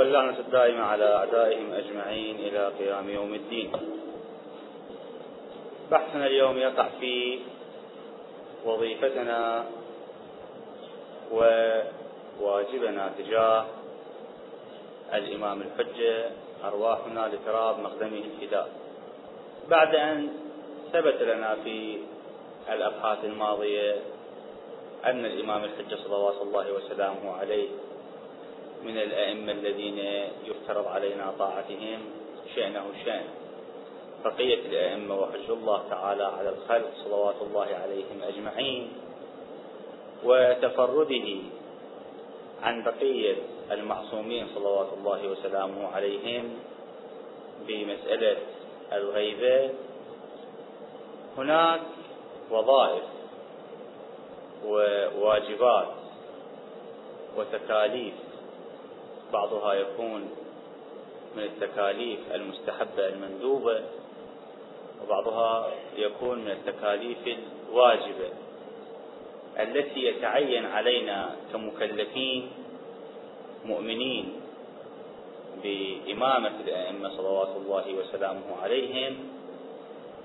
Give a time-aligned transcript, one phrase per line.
[0.00, 3.72] واللعنة الدائمة على أعدائهم أجمعين إلى قيام يوم الدين.
[5.90, 7.38] بحثنا اليوم يقع في
[8.64, 9.64] وظيفتنا
[11.32, 13.66] وواجبنا تجاه
[15.14, 16.30] الإمام الحجة
[16.64, 18.68] أرواحنا لتراب مقدمه الفداء.
[19.68, 20.28] بعد أن
[20.92, 21.98] ثبت لنا في
[22.72, 23.96] الأبحاث الماضية
[25.04, 27.68] أن الإمام الحجة صلوات الله وسلامه عليه
[28.84, 29.98] من الأئمة الذين
[30.44, 31.98] يفترض علينا طاعتهم
[32.56, 33.24] شأنه شأن.
[34.24, 38.92] بقية الأئمة وحج الله تعالى على الخلق صلوات الله عليهم أجمعين
[40.24, 41.28] وتفرده
[42.62, 43.36] عن بقية
[43.70, 46.58] المعصومين صلوات الله وسلامه عليهم
[47.66, 48.36] بمسألة
[48.92, 49.70] الغيبة.
[51.38, 51.80] هناك
[52.50, 53.04] وظائف
[54.64, 55.88] وواجبات
[57.36, 58.14] وتكاليف
[59.32, 60.30] بعضها يكون
[61.36, 63.80] من التكاليف المستحبة المندوبة
[65.02, 67.18] وبعضها يكون من التكاليف
[67.68, 68.30] الواجبة.
[69.58, 72.50] التي يتعين علينا كمكلفين
[73.64, 74.40] مؤمنين
[75.62, 79.16] بإمامة الأئمة صلوات الله وسلامه عليهم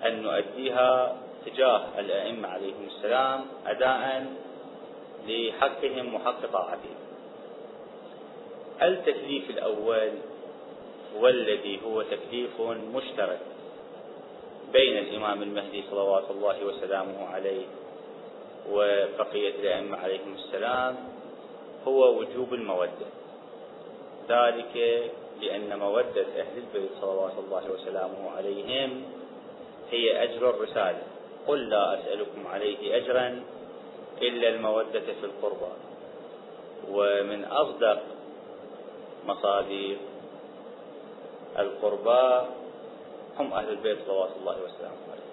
[0.05, 4.25] أن نؤديها تجاه الأئمة عليهم السلام أداء
[5.27, 7.04] لحقهم وحق طاعتهم.
[8.81, 10.11] التكليف الأول
[11.19, 12.61] والذي هو تكليف
[12.95, 13.39] مشترك
[14.73, 17.65] بين الإمام المهدي صلوات الله وسلامه عليه
[18.71, 20.95] وبقية الأئمة عليهم السلام
[21.87, 23.07] هو وجوب المودة.
[24.29, 25.03] ذلك
[25.41, 29.03] لأن مودة أهل البيت صلوات الله وسلامه عليهم
[29.91, 31.01] هي أجر الرسالة.
[31.47, 33.43] قل لا أسألكم عليه أجرا
[34.21, 35.73] إلا المودة في القربى.
[36.91, 38.01] ومن أصدق
[39.27, 39.97] مصادر
[41.59, 42.47] القربى
[43.39, 45.31] هم أهل البيت صلوات الله وسلامه عليه.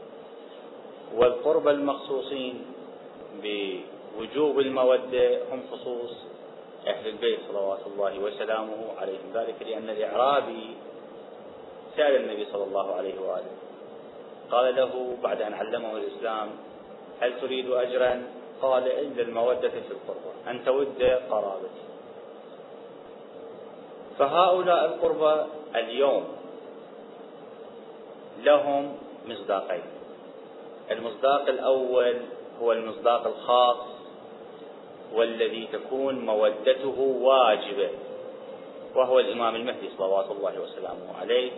[1.17, 2.65] والقربى المخصوصين
[3.43, 6.13] بوجوب المودة هم خصوص
[6.87, 9.33] أهل البيت صلوات الله وسلامه عليهم.
[9.35, 10.77] ذلك لأن الإعرابي
[11.97, 13.53] سأل النبي صلى الله عليه وآله
[14.51, 16.49] قال له بعد أن علمه الإسلام
[17.21, 18.23] هل تريد أجرا؟
[18.63, 21.92] قال إلا المودة في القربى أن تود قرابتي.
[24.23, 25.35] فهؤلاء القربى
[25.75, 26.25] اليوم
[28.43, 28.97] لهم
[29.29, 29.83] مصداقين.
[30.91, 32.17] المصداق الأول
[32.63, 33.77] هو المصداق الخاص
[35.15, 37.91] والذي تكون مودته واجبة
[38.95, 41.51] وهو الإمام المهدي صلوات الله وسلامه عليه.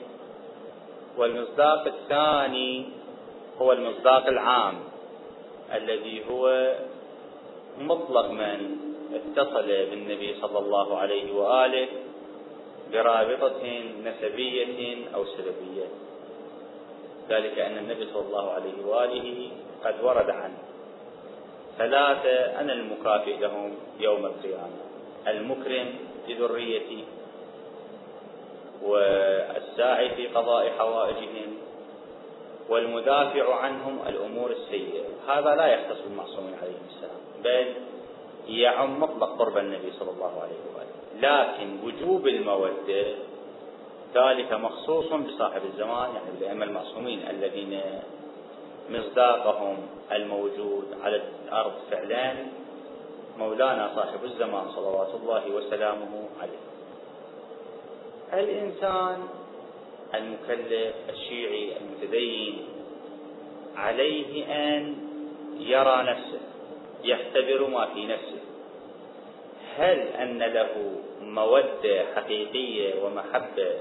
[1.19, 2.89] والمصداق الثاني
[3.61, 4.75] هو المصداق العام
[5.75, 6.75] الذي هو
[7.79, 8.77] مطلق من
[9.15, 11.89] اتصل بالنبي صلى الله عليه وآله
[12.95, 15.87] برابطة نسبية أو سلبية.
[17.29, 19.51] ذلك أن النبي صلى الله عليه وآله
[19.85, 20.59] قد ورد عنه
[21.79, 24.81] ثلاثة أنا المكافئ لهم يوم القيامة.
[25.27, 25.89] المكرم
[26.29, 27.05] لذريتي
[28.83, 31.51] والساعي في قضاء حوائجهم
[32.69, 35.05] والمدافع عنهم الأمور السيئة.
[35.29, 37.75] هذا لا يختص بالمعصومين عليهم السلام بل
[38.49, 40.94] يعم مطلق قرب النبي صلى الله عليه وآله.
[41.21, 43.05] لكن وجوب المودة
[44.15, 47.81] ذلك مخصوص بصاحب الزمان يعني الأئمة المعصومين الذين
[48.91, 49.77] مصداقهم
[50.13, 52.35] الموجود على الأرض فعلا
[53.39, 56.65] مولانا صاحب الزمان صلوات الله وسلامه عليه.
[58.33, 59.29] الإنسان
[60.15, 62.59] المكلف الشيعي المتدين
[63.77, 64.97] عليه أن
[65.59, 66.41] يرى نفسه
[67.05, 68.44] يختبر ما في نفسه.
[69.79, 73.73] هل أن له مودة حقيقية ومحبة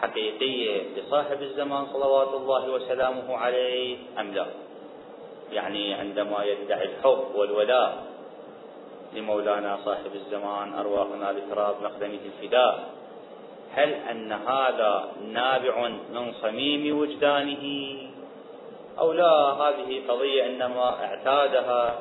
[0.00, 4.46] حقيقية لصاحب الزمان صلوات الله وسلامه عليه أم لا؟
[5.52, 8.04] يعني عندما يدعي الحب والولاء
[9.14, 12.88] لمولانا صاحب الزمان أرواحنا لتراب مقدمة الفداء
[13.74, 17.96] هل أن هذا نابع من صميم وجدانه؟
[18.98, 21.98] أو لا هذه قضية إنما اعتادها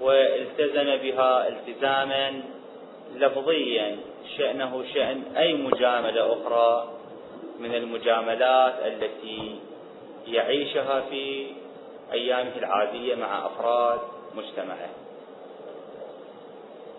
[0.00, 2.42] والتزم بها التزاما
[3.14, 3.96] لفظيا.
[4.38, 6.90] شأنه شأن أي مجاملة أخرى
[7.58, 9.58] من المجاملات التي
[10.26, 11.46] يعيشها في
[12.12, 14.00] أيامه العادية مع أفراد
[14.34, 14.90] مجتمعه.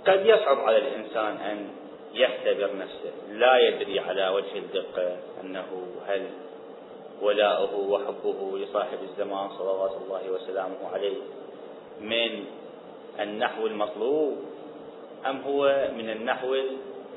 [0.07, 1.69] قد يصعب على الإنسان أن
[2.13, 3.11] يختبر نفسه.
[3.31, 6.25] لا يدري على وجه الدقة أنه هل
[7.21, 11.17] ولاؤه وحبه لصاحب الزمان صلوات الله وسلامه عليه
[12.01, 12.45] من
[13.19, 14.37] النحو المطلوب
[15.25, 16.55] أم هو من النحو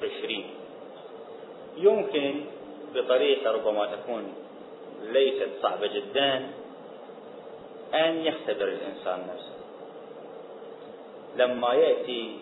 [0.02, 0.46] العشرين؟
[1.76, 2.44] يمكن
[2.94, 4.35] بطريقة ربما تكون
[5.02, 6.50] ليست صعبة جدا
[7.94, 9.55] أن يختبر الإنسان نفسه.
[11.37, 12.38] لما يأتي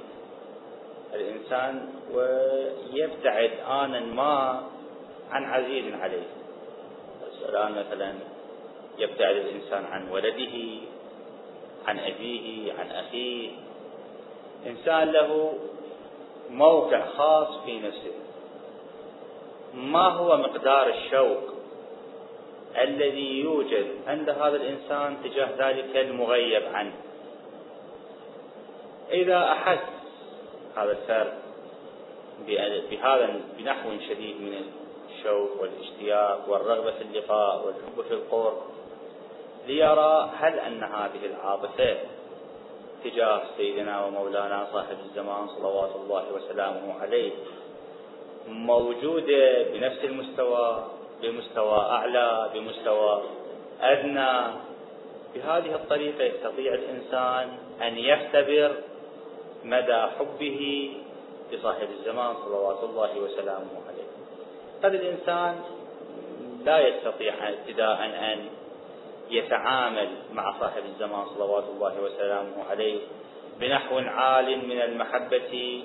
[1.15, 4.63] الإنسان ويبتعد آنا ما
[5.31, 6.43] عن عزيز عليه.
[7.49, 8.15] الآن مثلا
[8.99, 10.79] يبتعد الإنسان عن ولده
[11.87, 13.51] عن أبيه عن أخيه.
[14.67, 15.55] إنسان له
[16.51, 18.13] موقع خاص في نفسه.
[19.75, 21.53] ما هو مقدار الشوق
[22.83, 26.93] الذي يوجد عند هذا الإنسان تجاه ذلك المغيب عنه؟
[29.11, 29.79] إذا أحس
[30.77, 31.33] هذا الفرد
[32.91, 34.65] بهذا بنحو شديد من
[35.11, 38.63] الشوق والاشتياق والرغبة في اللقاء والحب في القرب
[39.67, 41.97] ليرى هل أن هذه العاطفة
[43.05, 47.33] تجاه سيدنا ومولانا صاحب الزمان صلوات الله وسلامه عليه
[48.49, 50.87] موجودة بنفس المستوى
[51.23, 53.23] بمستوى أعلى بمستوى
[53.81, 54.63] أدنى؟
[55.35, 57.49] بهذه الطريقة يستطيع الإنسان
[57.83, 58.73] أن يختبر
[59.65, 60.91] مدى حبه
[61.53, 64.09] لصاحب الزمان صلوات الله وسلامه عليه.
[64.85, 65.61] قد الإنسان
[66.65, 68.49] لا يستطيع ابتداء أن
[69.33, 73.01] يتعامل مع صاحب الزمان صلوات الله وسلامه عليه
[73.61, 75.83] بنحو عال من المحبة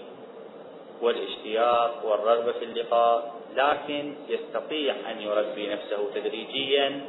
[1.02, 7.02] والاشتياق والرغبة في اللقاء لكن يستطيع أن يربي نفسه تدريجيا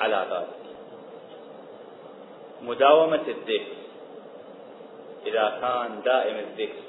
[0.00, 0.64] على ذلك.
[2.62, 3.74] مداومة الذكر.
[5.26, 6.82] إذا كان دائم الذكر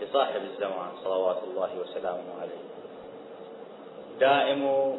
[0.00, 2.64] لصاحب الزمان صلوات الله وسلامه عليه.
[4.20, 4.94] دائم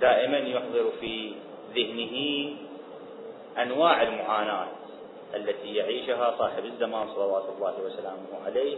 [0.00, 1.34] دائما يحضر في
[1.76, 2.16] ذهنه
[3.62, 4.66] أنواع المعاناة
[5.34, 8.76] التي يعيشها صاحب الزمان صلوات الله وسلامه عليه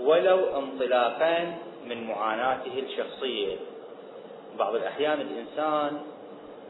[0.00, 3.56] ولو انطلاقا من معاناته الشخصية.
[4.58, 6.00] بعض الأحيان الإنسان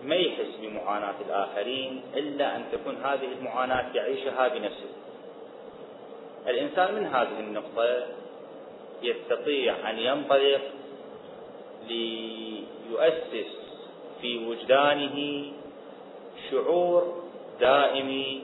[0.04, 4.90] ما يحس بمعاناة الآخرين إلا أن تكون هذه المعاناة يعيشها بنفسه.
[6.46, 8.06] الإنسان من هذه النقطة
[9.02, 10.60] يستطيع أن ينطلق
[11.88, 13.67] ليؤسس
[14.20, 15.44] في وجدانه
[16.50, 17.22] شعور
[17.60, 18.40] دائم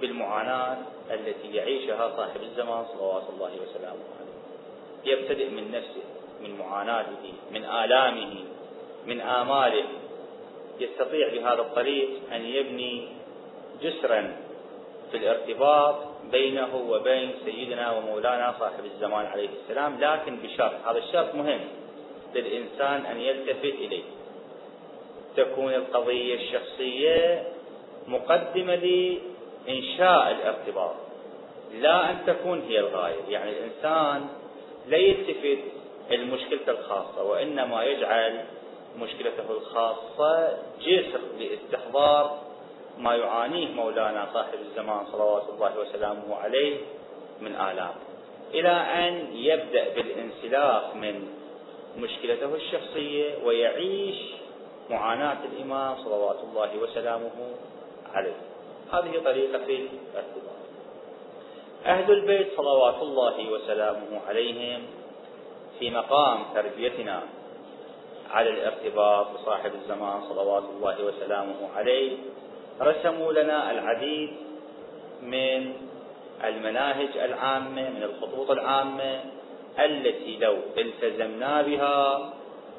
[0.00, 0.78] بالمعاناة
[1.10, 4.38] التي يعيشها صاحب الزمان صلوات الله وسلامه عليه.
[5.04, 6.02] يبتدئ من نفسه
[6.42, 8.34] من معاناته من آلامه
[9.06, 9.84] من آماله.
[10.80, 13.08] يستطيع بهذا الطريق أن يبني
[13.82, 14.36] جسرا
[15.10, 15.96] في الارتباط
[16.30, 21.60] بينه وبين سيدنا ومولانا صاحب الزمان عليه السلام لكن بشرط هذا الشرط مهم
[22.34, 24.02] للإنسان أن يلتفت إليه.
[25.36, 27.42] تكون القضية الشخصية
[28.08, 30.94] مقدمة لإنشاء الارتباط
[31.80, 33.20] لا أن تكون هي الغاية.
[33.28, 34.28] يعني الإنسان
[34.88, 35.58] لا يلتفت
[36.10, 38.44] المشكلة الخاصة وإنما يجعل
[38.98, 42.38] مشكلته الخاصة جسر لاستحضار
[42.98, 46.76] ما يعانيه مولانا صاحب الزمان صلوات الله وسلامه عليه
[47.40, 47.94] من آلام.
[48.54, 51.28] إلى أن يبدأ بالانسلاخ من
[51.98, 54.16] مشكلته الشخصية ويعيش
[54.90, 57.30] معاناة الإمام صلوات الله وسلامه
[58.14, 58.36] عليه.
[58.92, 60.62] هذه طريقة الارتباط
[61.86, 64.82] أهل البيت صلوات الله وسلامه عليهم
[65.78, 67.22] في مقام تربيتنا
[68.30, 72.16] على الارتباط بصاحب الزمان صلوات الله وسلامه عليه
[72.80, 74.30] رسموا لنا العديد
[75.22, 75.72] من
[76.44, 79.20] المناهج العامة من الخطوط العامة
[79.78, 82.32] التي لو التزمنا بها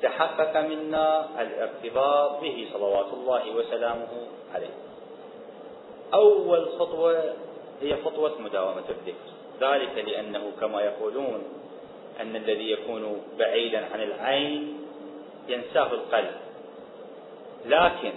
[0.03, 4.75] تحقق منا الارتباط به صلوات الله وسلامه عليه.
[6.13, 7.33] أول خطوة
[7.81, 9.29] هي خطوة مداومة الذكر،
[9.61, 11.43] ذلك لأنه كما يقولون
[12.21, 14.77] أن الذي يكون بعيدا عن العين
[15.47, 16.35] ينساه القلب.
[17.65, 18.13] لكن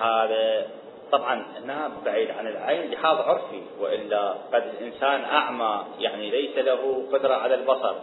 [0.00, 0.66] هذا
[1.12, 7.34] طبعا هنا بعيد عن العين لحاظ عرفي وإلا قد الإنسان أعمى يعني ليس له قدرة
[7.34, 7.94] على البصر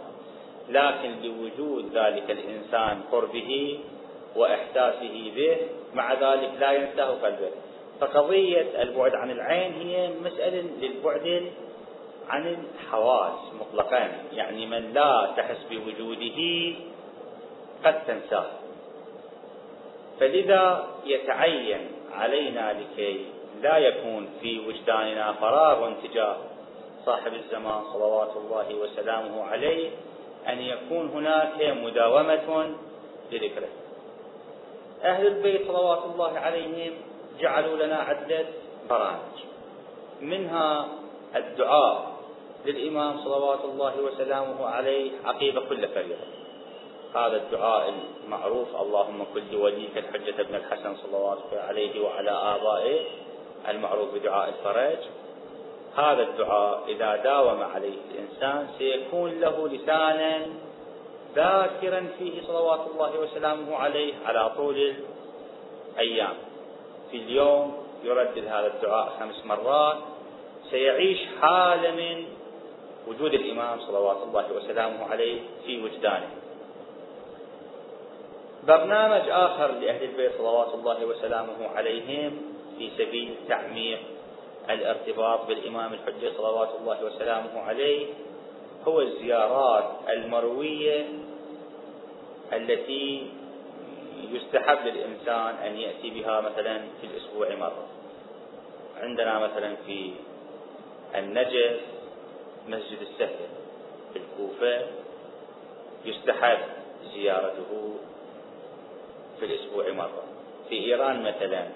[0.70, 3.78] لكن لوجود ذلك الإنسان قربه
[4.36, 5.56] وإحساسه به
[5.94, 7.50] مع ذلك لا ينساه قلبه
[8.00, 11.52] فقضية البعد عن العين هي مسألة للبعد
[12.28, 14.12] عن الحواس مطلقا.
[14.32, 16.74] يعني من لا تحس بوجوده
[17.84, 18.46] قد تنساه.
[20.20, 23.24] فلذا يتعين علينا لكي
[23.62, 26.36] لا يكون في وجداننا فراغ تجاه
[27.06, 29.90] صاحب الزمان صلوات الله وسلامه عليه
[30.48, 32.74] أن يكون هناك مداومة
[33.32, 33.68] لذكره.
[35.04, 36.92] أهل البيت صلوات الله عليهم
[37.40, 38.46] جعلوا لنا عدة
[38.90, 39.36] برامج.
[40.20, 40.88] منها
[41.36, 42.16] الدعاء
[42.66, 46.26] للإمام صلوات الله وسلامه عليه عقيب كل فريضة.
[47.14, 53.00] هذا الدعاء المعروف اللهم كن لوليك الحجة ابن الحسن صلى الله عليه وعلى آبائه
[53.68, 54.98] المعروف بدعاء الفرج.
[55.96, 60.46] هذا الدعاء إذا داوم عليه الإنسان سيكون له لسانا
[61.34, 64.94] ذاكرا فيه صلوات الله وسلامه عليه على طول
[65.94, 66.34] الأيام.
[67.10, 69.96] في اليوم يردد هذا الدعاء خمس مرات
[70.70, 72.24] سيعيش حالة من
[73.08, 76.30] وجود الإمام صلوات الله وسلامه عليه في وجدانه.
[78.66, 82.42] برنامج آخر لأهل البيت صلوات الله وسلامه عليهم
[82.78, 83.98] في سبيل تعميق
[84.70, 88.06] الارتباط بالإمام الحجة صلوات الله وسلامه عليه
[88.88, 91.06] هو الزيارات المروية
[92.52, 93.30] التي
[94.32, 97.86] يستحب للإنسان أن يأتي بها مثلا في الأسبوع مرة.
[99.02, 100.12] عندنا مثلا في
[101.14, 101.80] النجف
[102.68, 103.48] مسجد السهل
[104.12, 104.86] في الكوفة
[106.04, 106.58] يستحب
[107.14, 107.94] زيارته
[109.40, 110.22] في الأسبوع مرة.
[110.68, 111.66] في إيران مثلا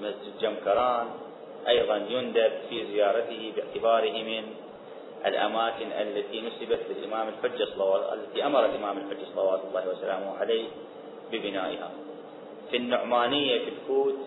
[0.00, 1.06] مسجد جمكران
[1.68, 4.44] أيضا يندب في زيارته باعتباره من
[5.26, 10.68] الأماكن التي نسبت للإمام الحجة صلوات التي أمر الإمام الحجة صلوات الله وسلامه عليه
[11.32, 11.90] ببنائها.
[12.70, 14.18] في النعمانية في الكوت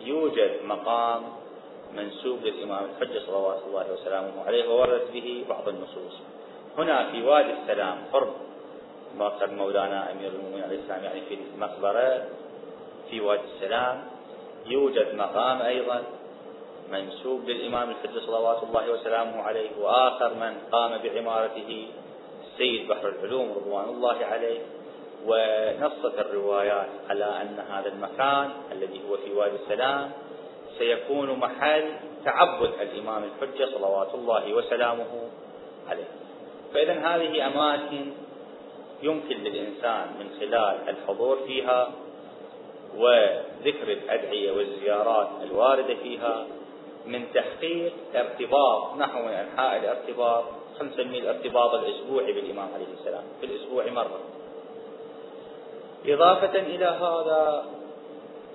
[0.00, 1.22] يوجد مقام
[1.96, 6.14] منسوب للإمام الحجة صلوات الله وسلامه عليه ووردت به بعض النصوص.
[6.78, 8.32] هنا في وادي السلام قرب
[9.18, 12.28] مقر مولانا أمير المؤمنين عليه السلام يعني في المقبرة
[13.10, 14.04] في وادي السلام
[14.66, 16.02] يوجد مقام أيضا
[16.90, 21.86] منسوب للإمام الحجة صلوات الله وسلامه عليه وآخر من قام بعمارته
[22.44, 24.58] السيد بحر العلوم رضوان الله عليه.
[25.26, 30.10] ونصت الروايات على أن هذا المكان الذي هو في وادي السلام
[30.78, 31.84] سيكون محل
[32.24, 35.28] تعبد الإمام الحجة صلوات الله وسلامه
[35.88, 36.08] عليه.
[36.74, 38.12] فإذا هذه أماكن
[39.02, 41.90] يمكن للإنسان من خلال الحضور فيها
[42.96, 46.46] وذكر الأدعية والزيارات الواردة فيها
[47.08, 50.44] من تحقيق ارتباط نحو من أنحاء الارتباط
[50.78, 54.20] خلينا نسميه الارتباط الأسبوعي بالإمام عليه السلام في الأسبوع مرة.
[56.06, 57.64] إضافة إلى هذا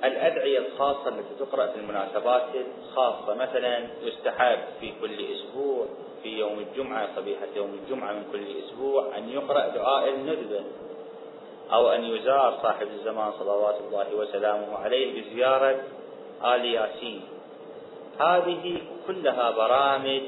[0.03, 5.85] الأدعية الخاصة التي تقرأ في المناسبات الخاصة مثلا يستحب في كل أسبوع
[6.23, 10.63] في يوم الجمعة صبيحة يوم الجمعة من كل أسبوع أن يقرأ دعاء الندبة
[11.73, 15.83] أو أن يزار صاحب الزمان صلوات الله وسلامه عليه بزيارة
[16.43, 17.21] آل ياسين.
[18.19, 20.21] هذه كلها برامج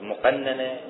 [0.00, 0.80] مقننة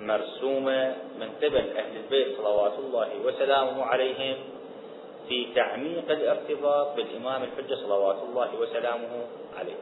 [0.00, 4.36] مرسومة من قبل أهل البيت صلوات الله وسلامه عليهم
[5.28, 9.26] في تعميق الارتباط بالإمام الحجة صلوات الله وسلامه
[9.58, 9.80] عليه.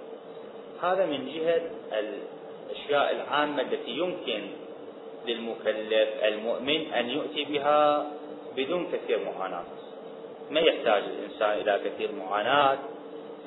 [0.83, 4.43] هذا من جهة الأشياء العامة التي يمكن
[5.27, 8.11] للمكلف المؤمن أن يؤتي بها
[8.57, 9.65] بدون كثير معاناة.
[10.51, 12.79] ما يحتاج الإنسان إلى كثير معاناة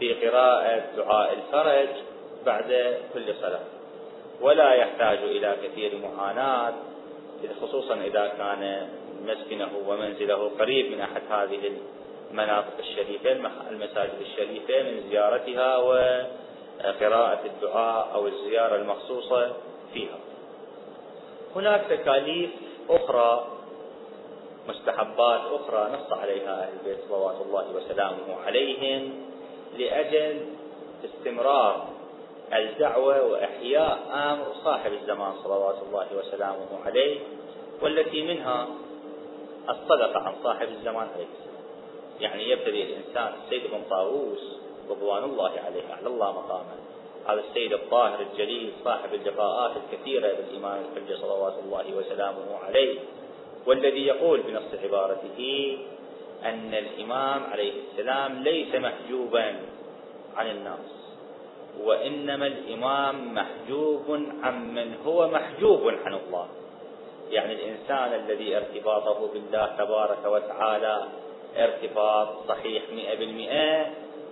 [0.02, 1.90] في قراءة دعاء الفرج
[2.46, 3.66] بعد كل صلاة.
[4.42, 6.74] ولا يحتاج إلى كثير معاناة
[7.62, 8.90] خصوصا إذا كان
[9.26, 11.72] مسكنه ومنزله قريب من أحد هذه
[12.32, 13.32] المناطق الشريفة
[13.70, 19.54] المساجد الشريفة من زيارتها وقراءة الدعاء أو الزيارة المخصوصة
[19.94, 20.18] فيها.
[21.56, 22.50] هناك تكاليف
[22.90, 23.48] أخرى
[24.70, 29.31] مستحبات أخرى نص عليها أهل البيت صلوات الله وسلامه عليهم.
[29.78, 30.46] لأجل
[31.06, 31.88] استمرار
[32.54, 37.20] الدعوة وإحياء أمر صاحب الزمان صلوات الله وسلامه عليه
[37.82, 38.68] والتي منها
[39.70, 41.62] الصدقة عن صاحب الزمان عليه السلام.
[42.20, 44.58] يعني يبتدي الإنسان السيد بن طاووس
[44.90, 46.76] رضوان الله عليه أعلى الله مقامه.
[47.28, 53.00] هذا السيد الطاهر الجليل صاحب اللقاءات الكثيرة بالإمام الحجة صلوات الله وسلامه عليه
[53.66, 55.78] والذي يقول بنص عبارته
[56.46, 59.56] أن الإمام عليه السلام ليس محجوبا
[60.36, 61.02] عن الناس
[61.84, 66.48] وإنما الإمام محجوب عن من هو محجوب عن الله.
[67.30, 71.08] يعني الإنسان الذي ارتباطه بالله تبارك وتعالى
[71.58, 73.86] ارتباط صحيح مئة بالمئة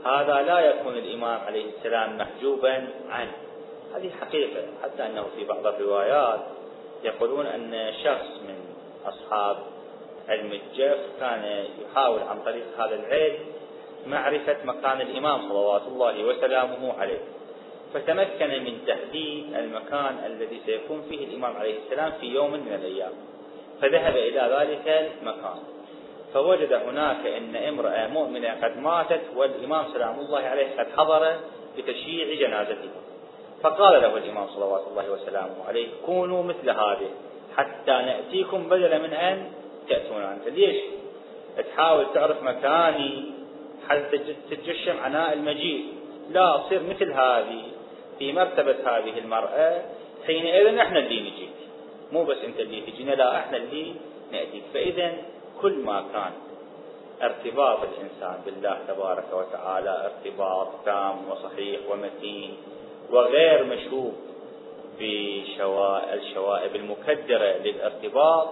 [0.06, 3.34] هذا لا يكون الإمام عليه السلام محجوبا عنه.
[3.96, 6.40] هذه حقيقة حتى أنه في بعض الروايات
[7.04, 8.56] يقولون أن شخص من
[9.06, 9.58] أصحاب
[10.30, 13.40] علم الجف كان يحاول عن طريق هذا العلم
[14.08, 17.20] معرفة مكان الإمام صلوات الله وسلامه عليه.
[17.94, 23.12] فتمكن من تحديد المكان الذي سيكون فيه الإمام عليه السلام في يوم من الأيام.
[23.82, 24.88] فذهب إلى ذلك
[25.22, 25.60] المكان.
[26.34, 31.34] فوجد هناك أن امرأة مؤمنة قد ماتت والإمام سلام الله عليه قد حضر
[31.78, 33.02] لتشييع جنازتها
[33.62, 37.10] فقال له الإمام صلوات الله وسلامه عليه كونوا مثل هذه
[37.58, 39.52] حتى نأتيكم بدلا من أن
[39.90, 40.48] تأتون أنت.
[40.48, 40.78] ليش؟
[41.58, 43.24] تحاول تعرف مكاني
[43.90, 44.18] حتى
[44.50, 45.86] تتجشم عناء المجيء.
[46.32, 47.64] لا تصير مثل هذه
[48.20, 49.82] في مرتبة هذه المرأة.
[50.28, 51.50] حينئذ إحنا اللي نجيك.
[52.12, 53.94] مو بس أنت اللي تجينا لا إحنا اللي
[54.32, 54.64] نأتيك.
[54.74, 55.14] فإذا
[55.62, 56.32] كل ما كان
[57.22, 62.58] ارتباط الإنسان بالله تبارك وتعالى ارتباط تام وصحيح ومتين
[63.10, 64.14] وغير مشوب
[65.00, 68.48] بالشوائب المكدرة للارتباط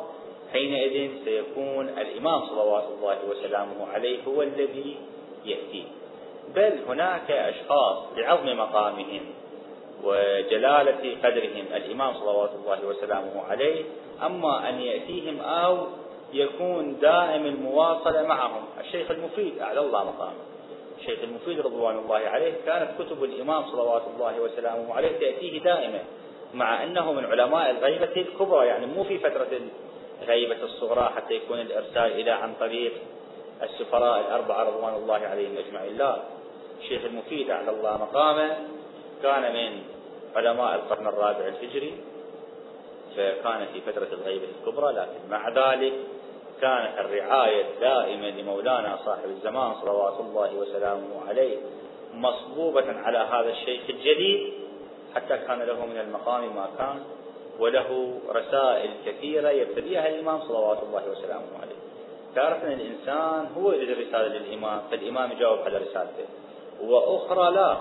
[0.54, 4.98] حينئذ سيكون الإمام صلوات الله وسلامه عليه هو الذي
[5.46, 5.84] يأتي
[6.56, 9.22] بل هناك أشخاص لعظم مقامهم
[10.04, 13.84] وجلالة قدرهم الإمام صلوات الله وسلامه عليه
[14.26, 15.88] أما أن يأتيهم أو
[16.34, 18.64] يكون دائم المواصلة معهم.
[18.80, 20.48] الشيخ المفيد أعلى الله مقامه.
[21.00, 26.04] الشيخ المفيد رضوان الله عليه كانت كتب الإمام صلوات الله وسلامه عليه تأتيه دائما
[26.54, 29.60] مع أنه من علماء الغيبة الكبرى يعني مو في فترة
[30.22, 32.94] الغيبة الصغرى حتى يكون الإرسال إلى عن طريق
[33.64, 35.98] السفراء الأربعة رضوان الله عليهم أجمعين.
[35.98, 36.18] لا
[36.82, 38.58] الشيخ المفيد أعلى الله مقامه
[39.24, 39.84] كان من
[40.36, 41.94] علماء القرن الرابع الهجري
[43.16, 45.94] فكان في فترة الغيبة الكبرى لكن مع ذلك
[46.62, 51.58] كانت الرعاية الدائمة لمولانا صاحب الزمان صلوات الله وسلامه عليه
[52.14, 54.54] مصبوبة على هذا الشيخ الجليل
[55.16, 57.04] حتى كان له من المقام ما كان
[57.60, 61.78] وله رسائل كثيرة يبتديها الإمام صلوات الله وسلامه عليه.
[62.38, 66.26] أن الإنسان هو يريد الرسالة للإمام فالإمام يجاوب على رسالته.
[66.82, 67.78] وأخرى لا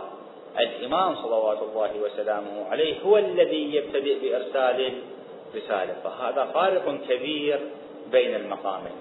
[0.59, 4.93] الإمام صلوات الله وسلامه عليه هو الذي يبتدئ بإرسال
[5.55, 5.95] الرسالة.
[6.05, 7.61] فهذا فارق كبير
[8.13, 8.97] بين المقامين.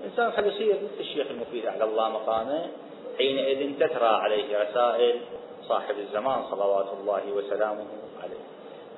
[0.00, 2.66] الإنسان خلي يصير مثل الشيخ المفيد على الله مقامه
[3.18, 5.20] حينئذ تترى عليه رسائل
[5.68, 7.86] صاحب الزمان صلوات الله وسلامه
[8.22, 8.40] عليه.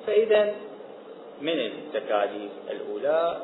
[0.06, 0.54] فإذا
[1.42, 3.42] من التكاليف الأولى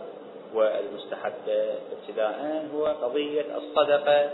[0.54, 4.30] والمستحبة ابتداء هو قضية الصدقة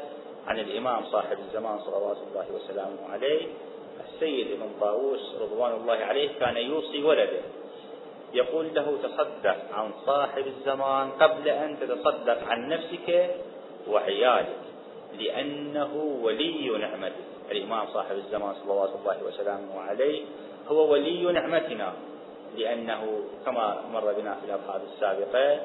[0.47, 3.47] عن الإمام صاحب الزمان صلوات الله وسلامه عليه
[4.05, 7.41] السيد ابن طاووس رضوان الله عليه كان يوصي ولده.
[8.35, 13.31] يقول له تصدق عن صاحب الزمان قبل أن تتصدق عن نفسك
[13.89, 14.57] وعيالك
[15.19, 17.25] لأنه ولي نعمتك.
[17.51, 20.23] الإمام صاحب الزمان صلوات الله وسلامه عليه
[20.69, 21.93] هو ولي نعمتنا.
[22.57, 25.61] لأنه كما مر بنا في الأبحاث السابقة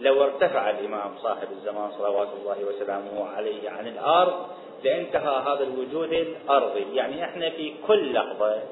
[0.00, 4.46] لو ارتفع الإمام صاحب الزمان صلوات الله وسلامه عليه عن الأرض
[4.84, 6.94] لانتهى هذا الوجود الأرضي.
[6.94, 8.62] يعني إحنا في كل لحظة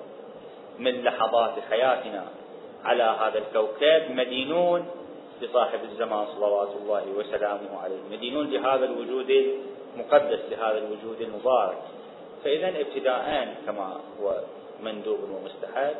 [0.78, 2.24] من لحظات حياتنا
[2.84, 4.86] على هذا الكوكب مدينون
[5.42, 9.30] لصاحب الزمان صلوات الله وسلامه عليه مدينون لهذا الوجود
[9.94, 11.78] المقدس لهذا الوجود المبارك.
[12.44, 14.40] فإذا ابتداء كما هو
[14.82, 15.94] مندوب ومستحب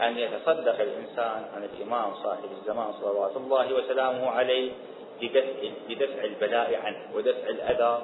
[0.00, 4.72] أن يتصدق الإنسان عن الإمام صاحب الزمان صلوات الله وسلامه عليه
[5.20, 8.02] بدفع, بدفع البلاء عنه ودفع الأذى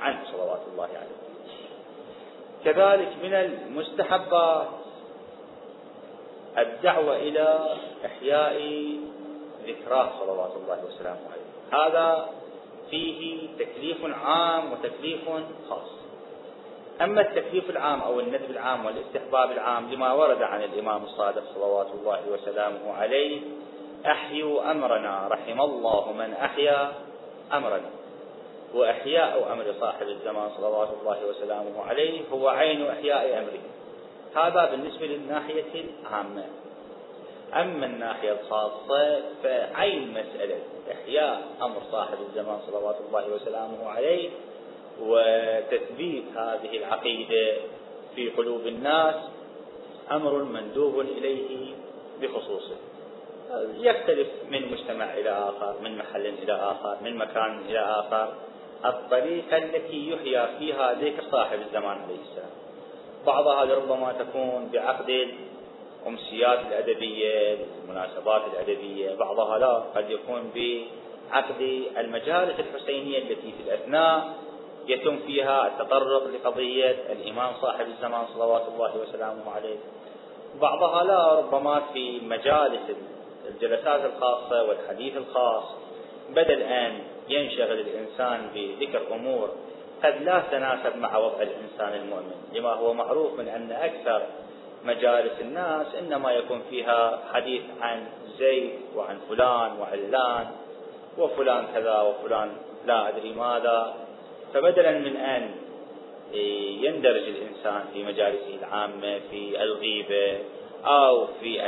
[0.00, 1.20] عنه صلوات الله عليه.
[2.64, 4.66] كذلك من المستحبات
[6.58, 7.76] الدعوة إلى
[8.06, 8.56] إحياء
[9.66, 11.86] ذكراه صلوات الله وسلامه عليه.
[11.86, 12.28] هذا
[12.90, 15.28] فيه تكليف عام وتكليف
[15.70, 16.00] خاص.
[17.00, 22.20] أما التكليف العام أو الندب العام والاستحباب العام لما ورد عن الإمام الصادق صلوات الله
[22.32, 23.40] وسلامه عليه
[24.06, 26.92] أحيوا أمرنا رحم الله من أحيا
[27.52, 27.90] أمرنا.
[28.74, 33.60] وإحياء أمر صاحب الزمان صلوات الله وسلامه عليه هو عين إحياء أمره.
[34.36, 36.44] هذا بالنسبة للناحية العامة.
[37.54, 40.58] أما الناحية الخاصة فعين مسألة
[40.92, 44.30] إحياء أمر صاحب الزمان صلوات الله وسلامه عليه
[45.00, 47.56] وتثبيت هذه العقيدة
[48.14, 49.14] في قلوب الناس
[50.12, 51.74] أمر مندوب إليه
[52.22, 52.76] بخصوصه.
[53.74, 58.34] يختلف من مجتمع إلى آخر من محل إلى آخر من مكان إلى آخر.
[58.84, 62.50] الطريقة التي يحيى فيها ذكر صاحب الزمان عليه السلام.
[63.26, 65.28] بعضها لربما تكون بعقد
[66.06, 69.14] الأمسيات الأدبية المناسبات الأدبية.
[69.14, 74.34] بعضها لا قد يكون بعقد المجالس الحسينية التي في الأثناء
[74.86, 79.76] يتم فيها التطرق لقضية الإمام صاحب الزمان صلوات الله وسلامه عليه.
[80.60, 82.96] بعضها لا ربما في مجالس
[83.48, 85.64] الجلسات الخاصة والحديث الخاص.
[86.30, 89.48] بدل أن ينشغل الإنسان بذكر أمور
[90.04, 92.34] قد لا تناسب مع وضع الإنسان المؤمن.
[92.54, 94.22] لما هو معروف من أن أكثر
[94.84, 98.06] مجالس الناس إنما يكون فيها حديث عن
[98.38, 100.46] زيد وعن فلان وعلان
[101.18, 103.94] وفلان كذا وفلان لا أدري ماذا.
[104.54, 105.50] فبدلا من أن
[106.82, 110.38] يندرج الإنسان في مجالسه العامة في الغيبة
[110.84, 111.60] أو في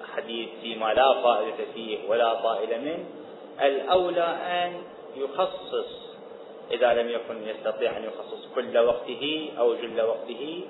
[0.00, 3.04] الحديث فيما لا فائدة فيه ولا طائل منه.
[3.62, 4.82] الأولى أن
[5.16, 6.08] يخصص
[6.70, 10.60] إذا لم يكن يستطيع أن يخصص كل وقته أو جل وقته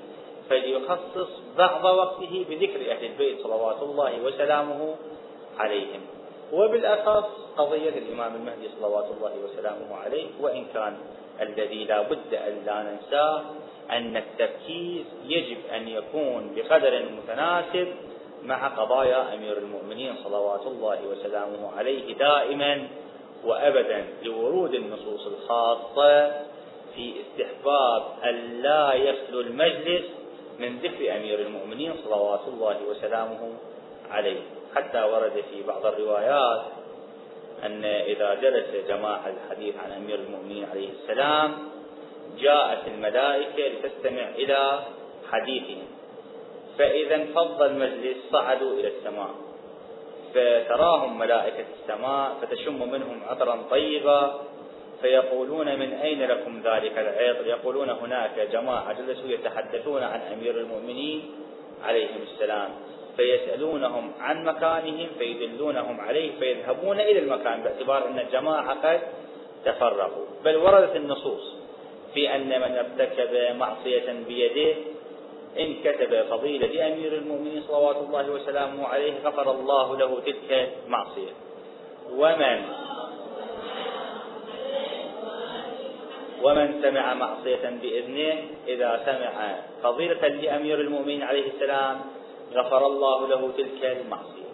[0.50, 4.96] فليخصص بعض وقته بذكر أهل البيت صلوات الله وسلامه
[5.58, 6.00] عليهم.
[6.52, 7.24] وبالأخص
[7.56, 10.98] قضية الإمام المهدي صلوات الله وسلامه عليه وإن كان
[11.40, 13.44] الذي لا بد أن لا ننساه
[13.90, 17.88] أن التركيز يجب أن يكون بقدر متناسب
[18.42, 22.88] مع قضايا أمير المؤمنين صلوات الله وسلامه عليه دائما
[23.44, 26.28] وأبدا لورود النصوص الخاصة
[26.94, 30.04] في استحباب أن لا يخلو المجلس
[30.58, 33.52] من ذكر أمير المؤمنين صلوات الله وسلامه
[34.10, 34.40] عليه.
[34.76, 36.62] حتى ورد في بعض الروايات
[37.64, 41.58] أن إذا جلس جماعة الحديث عن أمير المؤمنين عليه السلام
[42.38, 44.80] جاءت الملائكة لتستمع إلى
[45.32, 45.86] حديثهم.
[46.78, 49.30] فإذا انفض المجلس صعدوا إلى السماء.
[50.34, 54.40] فتراهم ملائكة السماء فتشم منهم عطرا طيبا
[55.02, 61.30] فيقولون من أين لكم ذلك العطر؟ يقولون هناك جماعة جلسوا يتحدثون عن أمير المؤمنين
[61.84, 62.70] عليهم السلام.
[63.18, 69.00] فيسألونهم عن مكانهم فيدلونهم عليه فيذهبون إلى المكان باعتبار أن الجماعة قد
[69.64, 70.24] تفرقوا.
[70.44, 71.54] بل وردت النصوص
[72.14, 74.74] في أن من ارتكب معصية بيده
[75.58, 81.32] إن كتب فضيلة أمير المؤمنين صلوات الله وسلامه عليه غفر الله له تلك المعصية.
[82.12, 82.62] ومن
[86.42, 92.00] ومن سمع معصية بإذنه إذا سمع فضيلة لأمير المؤمنين عليه السلام
[92.54, 94.48] غفر الله له تلك المعصية.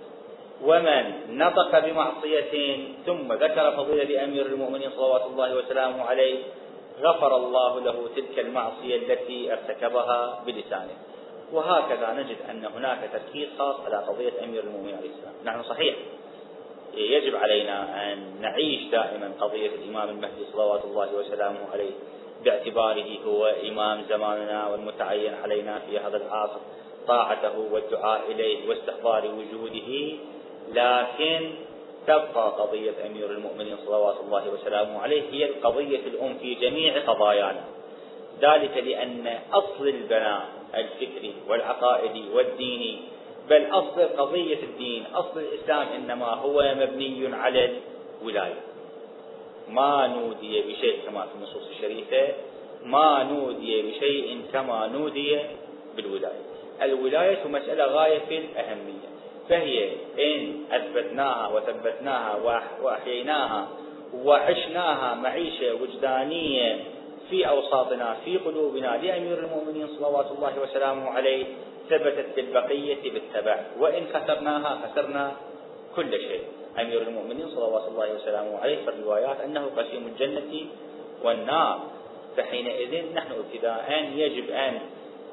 [0.62, 1.04] ومن
[1.38, 6.38] نطق بمعصية ثم ذكر فضيلة لأمير المؤمنين صلوات الله وسلامه عليه
[7.00, 10.96] غفر الله له تلك المعصية التي ارتكبها بلسانه.
[11.52, 15.34] وهكذا نجد أن هناك تركيز خاص على قضية أمير المؤمنين عليه السلام.
[15.44, 15.94] نحن صحيح.
[16.96, 21.90] يجب علينا أن نعيش دائما قضية الإمام المهدي صلوات الله وسلامه عليه
[22.44, 26.60] باعتباره هو إمام زماننا والمتعين علينا في هذا العصر
[27.08, 30.12] طاعته والدعاء إليه واستحضار وجوده
[30.72, 31.50] لكن
[32.06, 37.64] تبقى قضية أمير المؤمنين صلوات الله وسلامه عليه هي القضية الأم في جميع قضايانا.
[38.40, 42.98] ذلك لأن أصل البناء الفكري والعقائدي والديني
[43.50, 47.70] بل أصل قضية الدين أصل الإسلام إنما هو مبني على
[48.22, 48.60] الولاية.
[49.68, 52.34] ما نودي بشيء كما في النصوص الشريفة
[52.84, 55.38] ما نودي بشيء كما نودي
[55.96, 56.53] بالولاية.
[56.84, 59.08] الولاية مسألة غاية في الأهمية
[59.48, 63.68] فهي إن أثبتناها وثبتناها وأحييناها
[64.14, 66.84] وعشناها معيشة وجدانية
[67.30, 71.44] في أوساطنا في قلوبنا لأمير المؤمنين صلوات الله وسلامه عليه
[71.90, 73.64] ثبتت بالبقية بالتبع.
[73.78, 75.32] وإن خسرناها خسرنا
[75.96, 76.40] كل شيء.
[76.80, 80.66] أمير المؤمنين صلوات الله وسلامه عليه في الروايات أنه قسيم الجنة
[81.24, 81.80] والنار.
[82.36, 84.78] فحينئذ نحن ابتداء يجب أن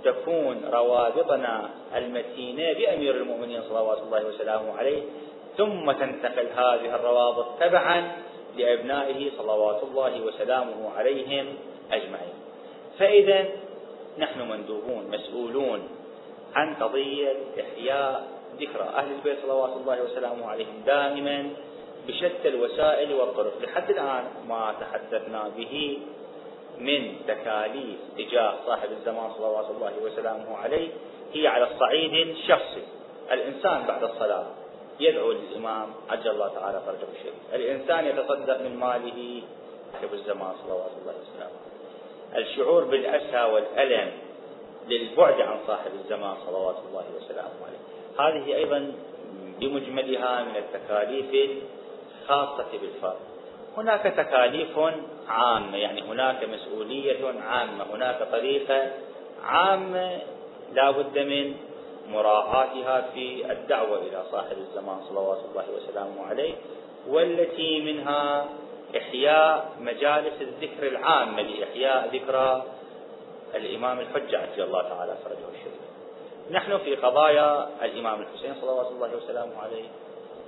[0.03, 5.01] تكون روابطنا المتينة بأمير المؤمنين صلوات الله وسلامه عليه
[5.57, 8.11] ثم تنتقل هذه الروابط تبعا
[8.57, 11.45] لأبنائه صلوات الله وسلامه عليهم
[11.91, 12.33] أجمعين.
[12.99, 13.45] فإذا
[14.17, 15.89] نحن مندوبون مسؤولون
[16.55, 18.27] عن قضية إحياء
[18.59, 21.49] ذكرى أهل البيت صلوات الله وسلامه عليهم دائما
[22.07, 23.53] بشتى الوسائل والطرق.
[23.61, 25.99] لحد الآن ما تحدثنا به
[26.77, 30.89] من تكاليف تجاه صاحب الزمان صلوات الله وسلامه عليه
[31.33, 32.83] هي على الصعيد الشخصي.
[33.31, 34.45] الإنسان بعد الصلاة
[34.99, 37.33] يدعو للإمام عجل الله تعالى فرجه الشريف.
[37.53, 39.41] الإنسان يتصدق من ماله
[39.93, 41.59] صاحب الزمان صلوات الله وسلامه.
[42.35, 44.11] الشعور بالأسى والألم
[44.87, 47.81] للبعد عن صاحب الزمان صلوات الله وسلامه عليه.
[48.19, 48.93] هذه أيضا
[49.59, 51.51] بمجملها من التكاليف
[52.21, 53.19] الخاصة بالفرد.
[53.77, 54.79] هناك تكاليف
[55.31, 58.91] عامة يعني هناك مسؤولية عامة هناك طريقة
[59.43, 60.19] عامة
[60.73, 61.55] لا بد من
[62.09, 66.53] مراعاتها في الدعوة إلى صاحب الزمان صلوات الله وسلامه عليه
[67.07, 68.45] والتي منها
[68.97, 72.63] إحياء مجالس الذكر العامة لإحياء ذكرى
[73.55, 75.81] الإمام الحجة عجل الله تعالى فرجه الشريف.
[76.51, 79.83] نحن في قضايا الإمام الحسين صلوات الله وسلامه عليه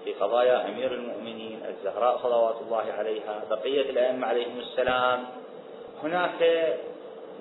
[0.05, 5.25] في قضايا أمير المؤمنين الزهراء صلوات الله عليها بقية الأئمة عليهم السلام.
[6.03, 6.73] هناك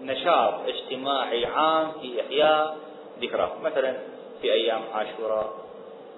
[0.03, 2.77] نشاط اجتماعي عام في إحياء
[3.21, 3.97] ذكرى مثلا
[4.43, 5.53] في أيام عاشوراء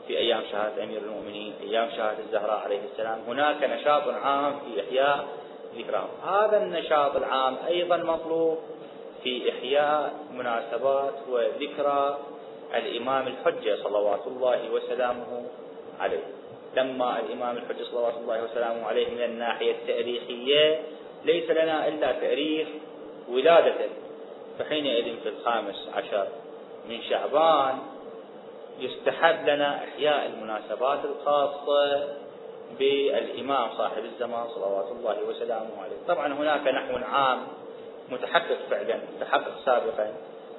[0.07, 3.19] في أيام شهادة أمير المؤمنين أيام شهادة الزهراء عليه السلام.
[3.29, 5.25] هناك نشاط عام في إحياء
[5.79, 8.59] ذكرى هذا النشاط العام أيضا مطلوب
[9.23, 12.19] في إحياء مناسبات وذكرى
[12.75, 15.47] الإمام الحجة صلوات الله وسلامه
[16.01, 16.25] عليه.
[16.77, 20.81] لما الإمام الحجة صلوات الله وسلامه عليه من الناحية التأريخية
[21.25, 22.69] ليس لنا إلا تأريخ
[23.29, 23.89] ولادته
[24.59, 26.29] فحينئذ في الخامس عشر
[26.89, 27.79] من شعبان
[28.79, 32.09] يستحب لنا إحياء المناسبات الخاصة
[32.79, 35.97] بالإمام صاحب الزمان صلوات الله وسلامه عليه.
[36.09, 37.47] طبعا هناك نحو عام
[38.11, 40.15] متحقق فعلا متحقق سابقا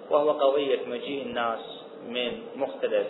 [0.10, 1.60] وهو قضية مجيء الناس
[2.08, 3.08] من مختلف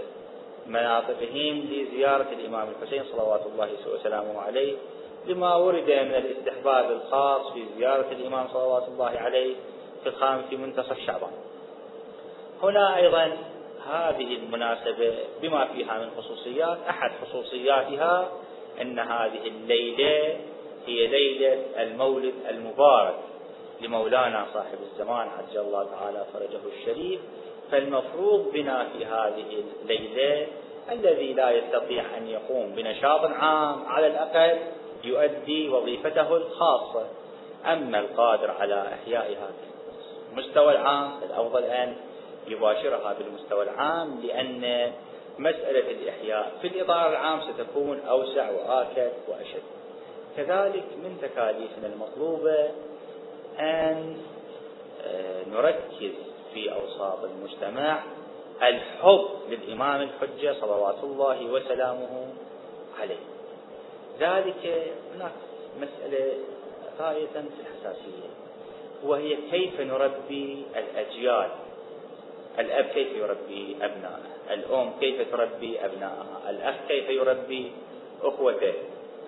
[0.67, 4.73] مناطقهم لزيارة الإمام الحسين صلوات الله وسلامه عليه
[5.27, 9.55] لما ورد من الاستحباب الخاص في زيارة الإمام صلوات الله عليه
[10.03, 11.31] في الخام في منتصف شعبان.
[12.63, 13.37] هنا أيضا
[13.89, 18.31] هذه المناسبة بما فيها من خصوصيات أحد خصوصياتها
[18.81, 20.37] أن هذه الليلة
[20.87, 23.15] هي ليلة المولد المبارك
[23.81, 27.19] لمولانا صاحب الزمان عجل الله تعالى فرجه الشريف
[27.71, 30.47] فالمفروض بنا في هذه الليلة
[30.91, 34.57] الذي لا يستطيع أن يقوم بنشاط عام على الأقل
[35.03, 37.05] يؤدي وظيفته الخاصة.
[37.65, 39.49] أما القادر على إحيائها
[40.31, 41.95] المستوى العام الأفضل أن
[42.47, 44.91] يباشرها بالمستوى العام لأن
[45.39, 49.63] مسألة الإحياء في الإطار العام ستكون أوسع وآكد وأشد.
[50.37, 52.69] كذلك من تكاليفنا المطلوبة
[53.59, 54.17] أن
[55.05, 58.03] آه، نركز في أوساط المجتمع
[58.63, 62.27] الحب للإمام الحجة صلوات الله وسلامه
[62.99, 63.23] عليه.
[64.19, 65.31] ذلك هناك
[65.79, 66.33] مسألة
[66.99, 68.29] غاية في الحساسية
[69.03, 71.49] وهي كيف نربي الأجيال؟
[72.59, 77.71] الأب كيف يربي أبنائه؟ الأم كيف تربي أبنائها؟ الأخ كيف يربي
[78.23, 78.73] أخوته؟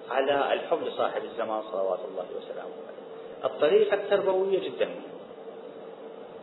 [0.10, 3.46] على الحب لصاحب الزمان صلوات الله وسلامه عليه.
[3.46, 4.90] الطريقة التربوية جدا.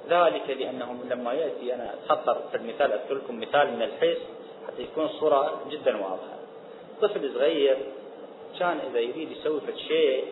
[0.09, 4.19] ذلك لأنه لما يأتي أنا أتخطر في المثال أذكر لكم مثال من الحس
[4.67, 6.39] حتى يكون الصورة جدا واضحة.
[7.03, 7.77] طفل صغير
[8.59, 10.25] كان إذا يريد يسوي شيء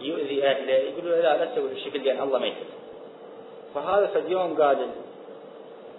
[0.00, 2.66] يؤذي أهله يقول له لا لا تسوي الشكل لأن الله ما يحب.
[3.74, 4.90] فهذا في اليوم قال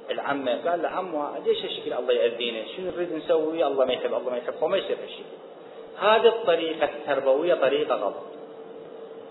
[0.10, 4.30] العمة قال له عمو ليش هالشكل الله يأذينا شنو نريد نسوي؟ الله ما يحب الله
[4.30, 5.24] ما يحب فما يصير هالشكل.
[6.00, 8.16] هذه الطريقة التربوية طريقة غلط.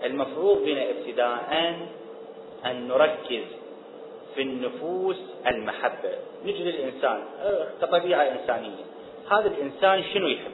[0.03, 1.37] المفروض بنا ابتداء
[2.65, 3.60] أن نركز
[4.35, 5.17] في النفوس
[5.47, 6.09] المحبة.
[6.45, 7.23] نجي للإنسان
[7.81, 8.85] كطبيعة إنسانية.
[9.31, 10.51] هذا الإنسان شنو يحب؟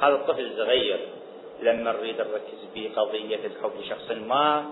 [0.00, 1.00] هذا الطفل الصغير
[1.62, 4.64] لما نريد نركز به قضية الحب لشخص ما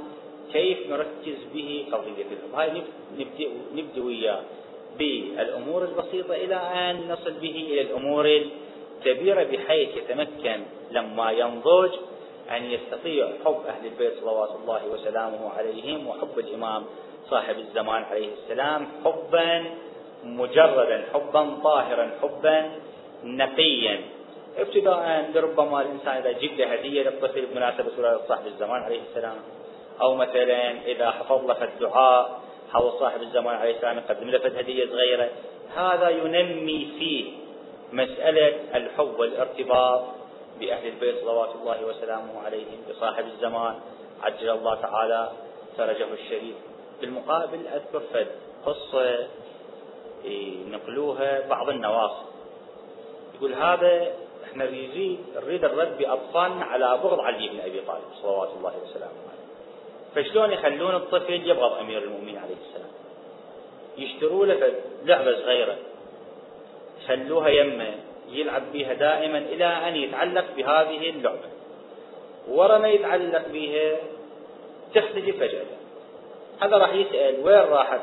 [0.53, 2.83] كيف نركز به قضية الحب؟ هاي
[3.75, 4.41] نبدأ وياه
[4.99, 11.91] بالأمور البسيطة إلى أن نصل به إلى الأمور الكبيرة بحيث يتمكن لما ينضج
[12.51, 16.85] أن يستطيع حب أهل البيت صلوات الله وسلامه عليهم وحب الإمام
[17.33, 19.65] صاحب الزمان عليه السلام حبا
[20.25, 22.57] مجردا حبا طاهرا حبا
[23.25, 23.97] نقيا.
[24.59, 29.37] ابتداء لربما الإنسان إذا جبت هدية للطفل بمناسبه ولاده صاحب الزمان عليه السلام.
[30.03, 32.41] أو مثلا إذا حفظ له الدعاء
[32.73, 35.29] حول صاحب الزمان عليه السلام يقدم له هدية صغيرة.
[35.77, 37.25] هذا ينمي فيه
[37.93, 40.03] مسألة الحب والارتباط
[40.61, 43.75] بأهل البيت صلوات الله وسلامه عليهم بصاحب الزمان.
[44.23, 45.23] عجل الله تعالى
[45.77, 46.57] فرجه الشريف.
[47.03, 48.27] بالمقابل أذكر فد
[48.67, 49.29] قصة
[50.71, 52.27] نقلوها بعض النواصب
[53.35, 54.13] يقول هذا
[54.45, 59.43] إحنا نريد نريد نربي اطفالنا على بغض علي بن أبي طالب صلوات الله وسلامه عليه.
[60.15, 62.91] فشلون يخلون الطفل يبغض أمير المؤمنين عليه السلام؟
[63.99, 64.73] يشتروا له
[65.05, 65.77] لعبة صغيرة
[67.07, 67.95] خلوها يمه
[68.29, 71.49] يلعب بها دائما إلى أن يتعلق بهذه اللعبة.
[72.49, 73.97] ورا ما يتعلق بها
[74.95, 75.65] تختفي فجأة.
[76.63, 78.01] هذا راح يسأل وين راحت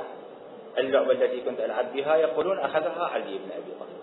[0.77, 3.99] اللعبة التي كنت ألعب بها؟ يقولون أخذها علي بن أبي طالب.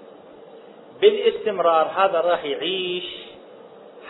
[1.00, 3.04] بالاستمرار هذا راح يعيش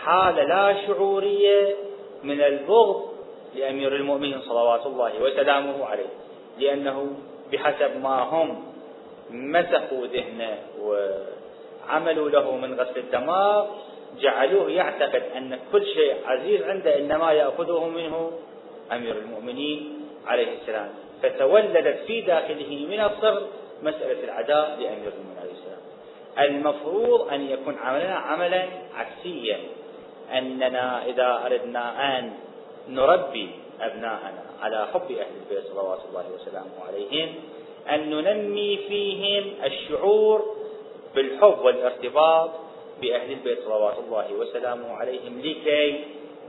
[0.03, 1.75] حالة لا شعورية
[2.23, 3.05] من البغض
[3.55, 6.09] لأمير المؤمنين صلوات الله وسلامه عليه
[6.59, 7.07] لأنه
[7.51, 8.63] بحسب ما هم
[9.29, 13.65] مسخوا ذهنه وعملوا له من غسل الدماغ
[14.19, 18.31] جعلوه يعتقد أن كل شيء عزيز عنده إنما يأخذه منه
[18.91, 19.96] أمير المؤمنين
[20.27, 20.89] عليه السلام.
[21.23, 23.47] فتولدت في داخله من الصغر
[23.83, 25.81] مسألة العداء لأمير المؤمنين عليه السلام.
[26.39, 29.59] المفروض أن يكون عملنا عملا عكسيا.
[30.37, 32.31] أننا إذا أردنا أن
[32.89, 33.49] نربي
[33.81, 37.35] أبناءنا على حب أهل البيت صلوات الله وسلامه عليهم
[37.91, 40.55] أن ننمي فيهم الشعور
[41.15, 42.49] بالحب والارتباط
[43.01, 46.03] بأهل البيت صلوات الله وسلامه عليهم لكي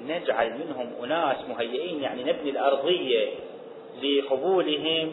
[0.07, 3.29] نجعل منهم أناس مهيئين يعني نبني الأرضية
[4.03, 5.13] لقبولهم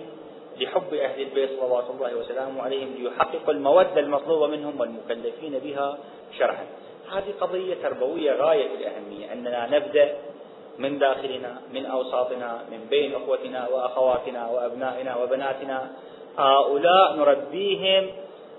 [0.59, 5.97] لحب أهل البيت صلوات الله وسلامه عليهم ليحققوا المودة المطلوبة منهم والمكلفين بها
[6.39, 6.67] شرعا.
[7.11, 10.15] هذه قضية تربوية غاية الأهمية أننا نبدأ
[10.77, 15.91] من داخلنا من أوساطنا من بين أخوتنا وأخواتنا وأبنائنا وبناتنا.
[16.37, 18.11] هؤلاء نربيهم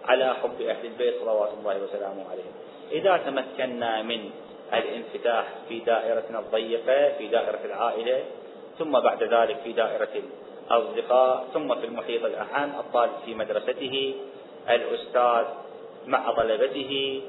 [0.04, 2.52] على حب أهل البيت صلوات الله وسلامه عليهم.
[2.92, 4.30] إذا تمكنا من
[4.74, 8.24] الانفتاح في دائرتنا الضيقة في دائرة العائلة
[8.78, 10.22] ثم بعد ذلك في دائرة
[10.70, 14.14] الأصدقاء ثم في المحيط الأعم الطالب في مدرسته
[14.68, 15.44] الأستاذ
[16.06, 17.22] مع طلبته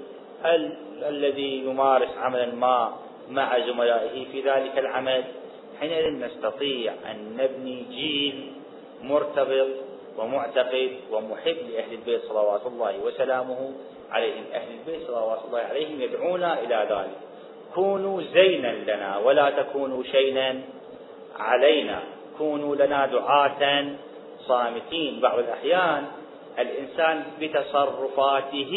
[0.46, 0.72] ال
[1.04, 2.96] الذي يمارس عملا ما
[3.30, 5.24] مع زملائه في ذلك العمل.
[5.80, 8.52] حينئذ نستطيع أن نبني جيل
[9.04, 9.68] مرتبط
[10.18, 13.74] ومعتقد ومحب لأهل البيت صلوات الله وسلامه
[14.12, 14.44] عليهم.
[14.54, 17.18] أهل البيت صلوات الله عليهم يدعونا إلى ذلك.
[17.76, 20.62] كونوا زينا لنا ولا تكونوا شينا.
[21.40, 22.00] علينا.
[22.38, 23.86] كونوا لنا دعاة
[24.48, 25.20] صامتين.
[25.20, 26.06] بعض الأحيان
[26.60, 28.74] الإنسان بتصرفاته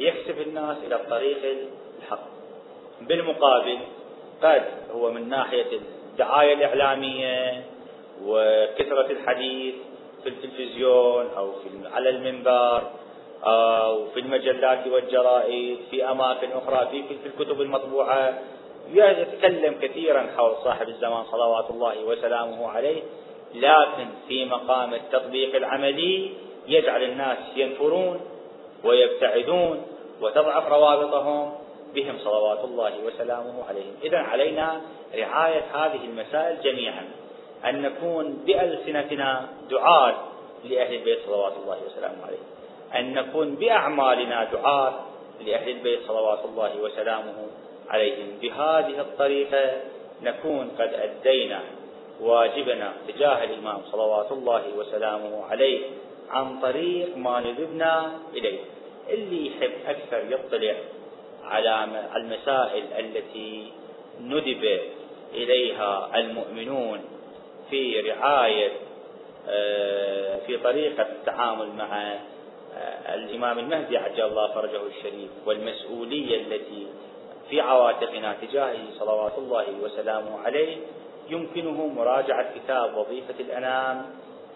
[0.00, 1.38] يكسب الناس إلى الطريق
[1.98, 2.26] الحق.
[3.00, 3.78] بالمقابل
[4.42, 5.66] قد هو من ناحية
[6.12, 7.64] الدعاية الإعلامية
[8.24, 9.74] وكثرة الحديث
[10.22, 12.82] في التلفزيون أو في على المنبر
[13.44, 18.38] أو في المجلات والجرائد في أماكن أخرى في في الكتب المطبوعة.
[18.94, 23.02] يتكلم كثيرا حول صاحب الزمان صلوات الله وسلامه عليه
[23.54, 26.30] لكن في مقام التطبيق العملي
[26.68, 28.20] يجعل الناس ينفرون
[28.84, 29.86] ويبتعدون
[30.20, 31.52] وتضعف روابطهم
[31.94, 33.94] بهم صلوات الله وسلامه عليهم.
[34.04, 34.80] إذا علينا
[35.14, 37.08] رعاية هذه المسائل جميعا
[37.64, 40.14] أن نكون بألسنتنا دعاة
[40.64, 42.46] لأهل البيت صلوات الله وسلامه عليهم
[42.94, 44.92] أن نكون بأعمالنا دعاة
[45.46, 47.46] لأهل البيت صلوات الله وسلامه
[47.88, 48.38] عليهم.
[48.42, 49.80] بهذه الطريقة
[50.22, 51.60] نكون قد أدينا
[52.20, 55.80] واجبنا تجاه الإمام صلوات الله وسلامه عليه
[56.30, 58.58] عن طريق ما ندبنا إليه.
[59.08, 60.74] اللي يحب أكثر يطلع
[61.44, 63.72] على المسائل التي
[64.20, 64.80] ندب
[65.34, 67.00] إليها المؤمنون
[67.70, 68.72] في رعاية
[69.48, 72.14] آه، في طريقة التعامل مع
[72.76, 76.86] آه، الإمام المهدي عجل الله فرجه الشريف والمسؤولية التي
[77.50, 80.76] في عواتقنا تجاهه صلوات الله وسلامه عليه
[81.28, 84.06] يمكنه مراجعة كتاب وظيفة الأنام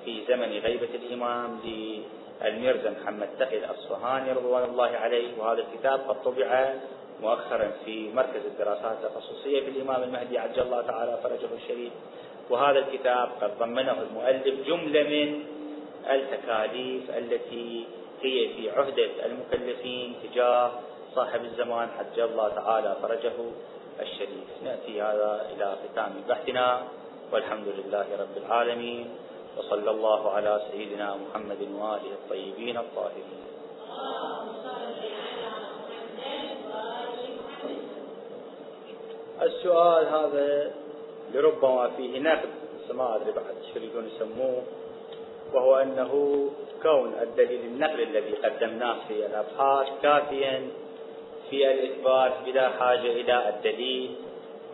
[0.04, 5.28] في زمن غيبة الإمام للميرزا محمد تقي الأصفهاني رضوان الله عليه.
[5.38, 6.74] وهذا الكتاب قد طبع
[7.20, 11.92] مؤخرا في مركز الدراسات التخصصية في الإمام المهدي عجل الله تعالى فرجه الشريف.
[12.50, 15.44] وهذا الكتاب قد ضمنه المؤلف جملة من
[16.10, 17.84] التكاليف التي
[18.22, 20.70] هي في عهدة المكلفين تجاه
[21.14, 23.32] صاحب الزمان عجل الله تعالى فرجه
[24.00, 24.48] الشريف.
[24.64, 26.82] نأتي هذا إلى ختام بحثنا
[27.32, 29.10] والحمد لله رب العالمين
[29.58, 33.40] وصلى الله على سيدنا محمد وآله الطيبين الطاهرين.
[39.42, 40.72] السؤال هذا
[41.34, 42.48] لربما فيه نقد
[42.90, 44.62] ما أدري بعد شو يريدون يسموه
[45.54, 46.12] وهو أنه
[46.82, 50.68] كون الدليل النقل الذي قدمناه في الأبحاث كافيا
[51.50, 54.14] في الإثبات بلا حاجة إلى الدليل.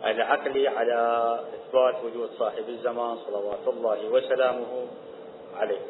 [0.05, 4.87] العقلي على إثبات وجود صاحب الزمان صلوات الله وسلامه
[5.55, 5.81] عليه.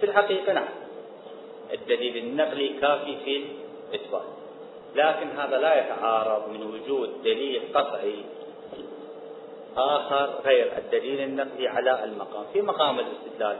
[0.00, 0.68] في الحقيقة نعم
[1.72, 3.44] الدليل النقلي كافي في
[3.90, 4.22] الإثبات.
[4.94, 8.24] لكن هذا لا يتعارض من وجود دليل قطعي
[9.76, 12.44] آخر غير الدليل النقلي على المقام.
[12.52, 13.56] في مقام الاستدلال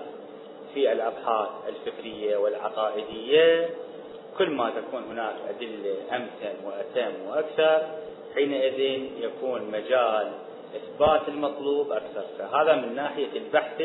[0.74, 3.70] في الأبحاث الفكرية والعقائدية
[4.38, 7.82] كل ما تكون هناك أدلة أمثل وأتم وأكثر
[8.34, 8.80] حينئذ
[9.20, 10.32] يكون مجال
[10.76, 12.24] إثبات المطلوب أكثر.
[12.38, 13.82] فهذا من ناحية البحث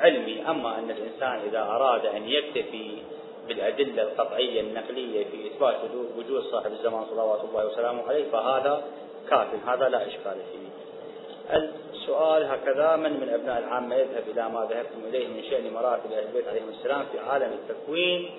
[0.00, 0.50] العلمي.
[0.50, 2.98] أما أن الإنسان إذا أراد أن يكتفي
[3.48, 5.76] بالأدلة القطعية النقلية في إثبات
[6.16, 8.84] وجود صاحب الزمان صلوات الله وسلامه عليه فهذا
[9.30, 9.68] كاف.
[9.68, 10.82] هذا لا إشكال فيه.
[11.92, 16.24] السؤال هكذا من من أبناء العامة يذهب إلى ما ذهبتم إليه من شأن مراتب أهل
[16.28, 18.30] البيت عليهم السلام في عالم التكوين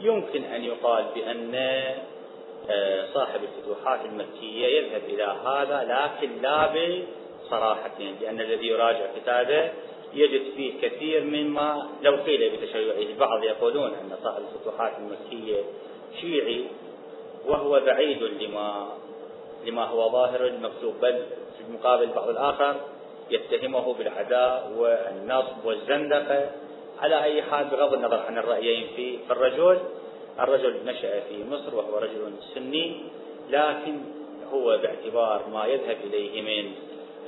[0.00, 1.54] يمكن أن يقال بأن
[2.70, 6.66] آه، صاحب الفتوحات المكية يذهب إلى هذا لكن لا
[7.44, 9.70] بصراحة لأن الذي يراجع كتابه
[10.14, 15.62] يجد فيه كثير مما لو قيل بتشيعه البعض يقولون أن صاحب الفتوحات المكية
[16.20, 16.64] شيعي
[17.46, 18.88] وهو بعيد لما
[19.66, 21.22] لما هو ظاهر المكتوب بل
[21.56, 22.76] في المقابل البعض الآخر
[23.30, 26.50] يتهمه بالعداء والنصب والزندقة.
[27.00, 29.78] على أي حال بغض النظر عن الرأيين في الرجل
[30.40, 33.00] الرجل نشأ في مصر وهو رجل سني
[33.50, 34.00] لكن
[34.52, 36.72] هو باعتبار ما يذهب إليه من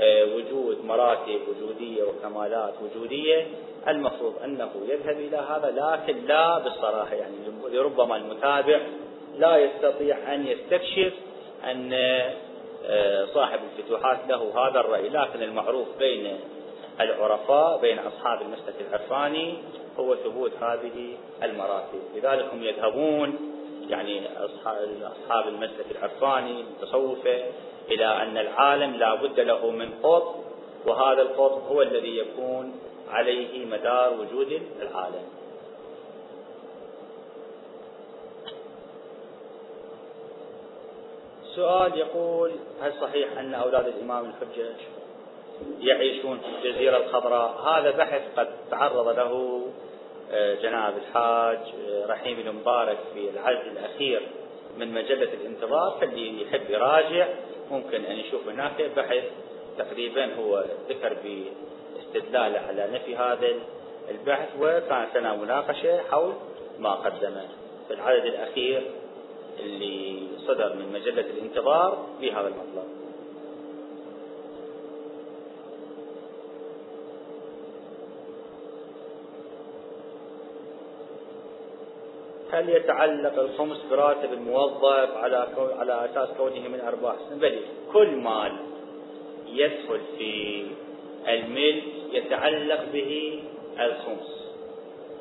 [0.00, 3.46] آه، وجود مراتب وجودية وكمالات وجودية.
[3.88, 7.36] المفروض أنه يذهب إلى هذا لكن لا بالصراحة يعني
[7.72, 8.80] لربما المتابع
[9.38, 11.12] لا يستطيع أن يستكشف
[11.64, 11.92] أن
[12.86, 16.38] آه، صاحب الفتوحات له هذا الرأي لكن المعروف بين
[17.00, 19.58] العرفاء بين أصحاب المسلك العرفاني
[19.98, 22.00] هو ثبوت هذه المراتب.
[22.14, 23.38] لذلك هم يذهبون
[23.88, 27.44] يعني أصحاب المسلك العرفاني المتصوفة
[27.90, 30.34] إلى أن العالم لا بد له من قطب
[30.86, 32.80] وهذا القطب هو الذي يكون
[33.10, 35.24] عليه مدار وجود العالم.
[41.54, 44.74] سؤال يقول هل صحيح أن أولاد الإمام الحجة
[45.80, 47.60] يعيشون في الجزيرة الخضراء.
[47.60, 49.62] هذا بحث قد تعرض له
[50.32, 54.22] آه، جناب الحاج آه، رحيم بن مبارك في العدد الأخير
[54.78, 57.28] من مجلة الانتظار فاللي يحب يراجع
[57.70, 59.24] ممكن أن يشوف هناك بحث
[59.78, 63.48] تقريبا هو ذكر باستدلال على نفي هذا
[64.10, 66.32] البحث وكانت لنا مناقشة حول
[66.78, 67.48] ما قدمه
[67.88, 68.82] في العدد الأخير
[69.60, 72.99] اللي صدر من مجلة الانتظار بهذا المطلب.
[82.52, 87.58] هل يتعلق الخمس براتب الموظف على على أساس كونه من أرباح؟ بل
[87.92, 88.52] كل مال
[89.46, 90.66] يدخل في
[91.28, 93.42] الملك يتعلق به
[93.80, 94.50] الخمس.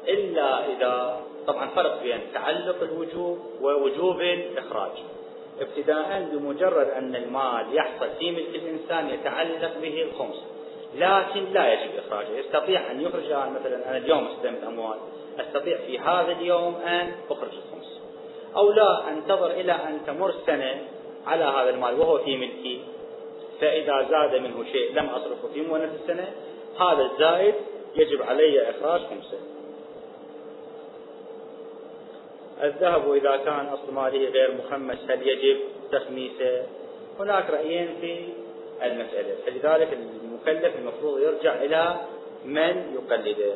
[0.08, 4.92] إلا إذا طبعا فرق بين تعلق الوجوب ووجوب الإخراج.
[5.62, 10.59] ابتداء بمجرد أن المال يحصل في ملك الإنسان يتعلق به الخمس.
[11.00, 12.30] لكن لا يجب إخراجه.
[12.38, 14.98] يستطيع أن يخرج مثلا أنا اليوم استلمت أموال
[15.40, 18.00] أستطيع في هذا اليوم أن أخرج الخمس.
[18.56, 20.82] أو لا أنتظر إلى أن تمر سنة
[21.28, 22.82] على هذا المال وهو في ملكي
[23.62, 26.34] فإذا زاد منه شيء لم أصرفه في مونة السنة
[26.80, 27.56] هذا الزائد
[27.96, 29.38] يجب علي إخراج خمسة.
[32.64, 35.60] الذهب إذا كان أصل ماله غير مخمس هل يجب
[35.92, 36.64] تخميسه؟
[37.20, 38.30] هناك رأيين في
[38.84, 39.36] المسألة.
[39.46, 39.94] فلذلك
[40.48, 41.96] المكلف المفروض يرجع إلى
[42.46, 43.56] من يقلده.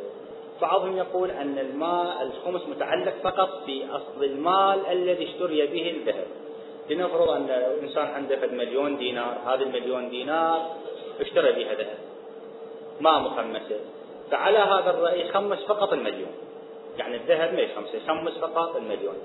[0.61, 6.27] بعضهم يقول أن الماء الخمس متعلق فقط بأصل المال الذي اشتري به الذهب.
[6.89, 10.75] لنفرض أن الإنسان عنده مليون دينار هذا المليون دينار
[11.21, 11.97] اشترى بها ذهب.
[13.01, 13.79] ما مخمسة.
[14.31, 16.31] فعلى هذا الرأي خمس فقط المليون.
[16.97, 19.15] يعني الذهب ما يخمسه يخمس فقط المليون.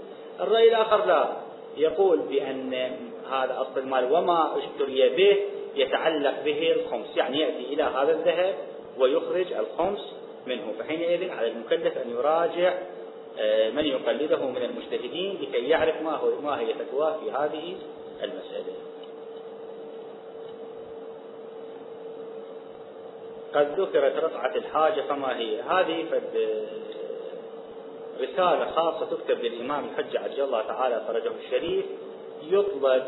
[0.40, 1.28] الرأي الآخر لا.
[1.76, 2.74] يقول بأن
[3.30, 5.36] هذا أصل المال وما اشتري به
[5.78, 8.54] يتعلق به الخمس يعني يأتي إلى هذا الذهب
[8.98, 10.14] ويخرج الخمس
[10.46, 12.78] منه فحينئذ على المكلف أن يراجع
[13.40, 17.76] آه، من يقلده من المجتهدين لكي يعرف ما هو ما هي فتواه في هذه
[18.22, 18.74] المسألة.
[23.54, 26.88] قد ذكرت رفعة الحاجة فما هي؟ هذه فد آه،
[28.20, 31.84] رسالة خاصة تكتب للإمام الحجة عجل الله تعالى فرجه الشريف
[32.42, 33.04] يطلب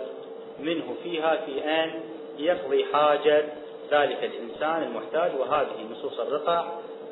[0.60, 2.00] منه فيها في أن
[2.38, 3.44] يقضي حاجة
[3.90, 6.64] ذلك الإنسان المحتاج وهذه نصوص الرقع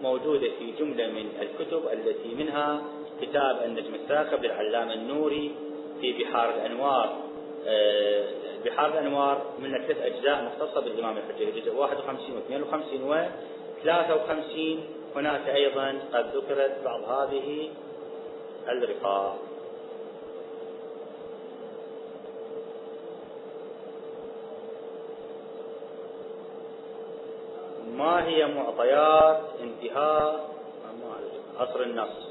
[0.03, 2.83] موجودة في جملة من الكتب التي منها
[3.23, 5.55] كتاب النجم الثاقب للعلامة النوري
[6.01, 7.17] في بحار الأنوار.
[7.67, 8.25] آه،
[8.65, 13.29] بحار الأنوار من ثلاث أجزاء مختصة بالإمام الحجة جزء 51 و 52 و
[13.85, 14.85] 53
[15.17, 17.69] هناك أيضا قد ذكرت بعض هذه
[18.69, 19.48] الرقاق
[27.99, 30.49] ما هي معطيات انتهاء
[31.59, 32.29] عصر النص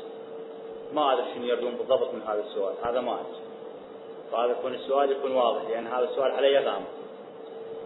[0.94, 3.42] ما أدري شنو يردون بالضبط من هذا السؤال هذا ما أدري.
[4.32, 6.84] فهذا يكون السؤال يكون واضح لأن هذا السؤال عليه غام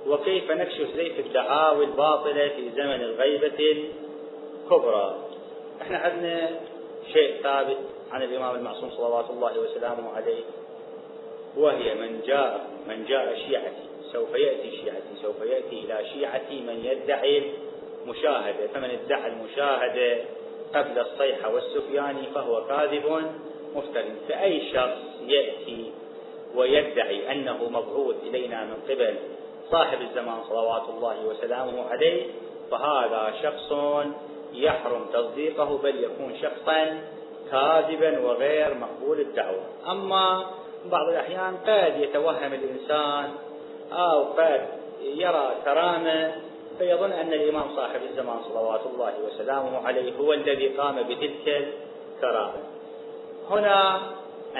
[0.07, 3.87] وكيف نكشف زيف الدعاوي الباطلة في زمن الغيبة
[4.63, 5.15] الكبرى؟
[5.81, 6.49] إحنا عندنا
[7.13, 7.77] شيء ثابت
[8.11, 10.43] عن الإمام المعصوم صلوات الله وسلامه عليه
[11.57, 17.51] وهي من جاء من جاء شيعتي سوف يأتي شيعتي سوف يأتي إلى شيعتي من يدعي
[18.03, 20.17] المشاهدة فمن ادعى المشاهدة
[20.75, 23.31] قبل الصيحة والسفياني فهو كاذب
[23.75, 24.97] مفتر فأي شخص
[25.27, 25.91] يأتي
[26.55, 29.15] ويدعي أنه مبعوث إلينا من قبل
[29.71, 32.23] صاحب الزمان صلوات الله وسلامه عليه
[32.71, 33.73] فهذا شخص
[34.53, 37.01] يحرم تصديقه بل يكون شخصا
[37.51, 39.63] كاذبا وغير مقبول الدعوة.
[39.91, 40.45] أما
[40.85, 43.29] بعض الأحيان قد يتوهم الإنسان
[43.91, 44.67] أو قد
[45.01, 46.50] يرى كرامة
[46.81, 51.73] فيظن أن الإمام صاحب الزمان صلوات الله وسلامه عليه هو الذي قام بتلك
[52.15, 52.53] الكرامة.
[53.49, 54.01] هنا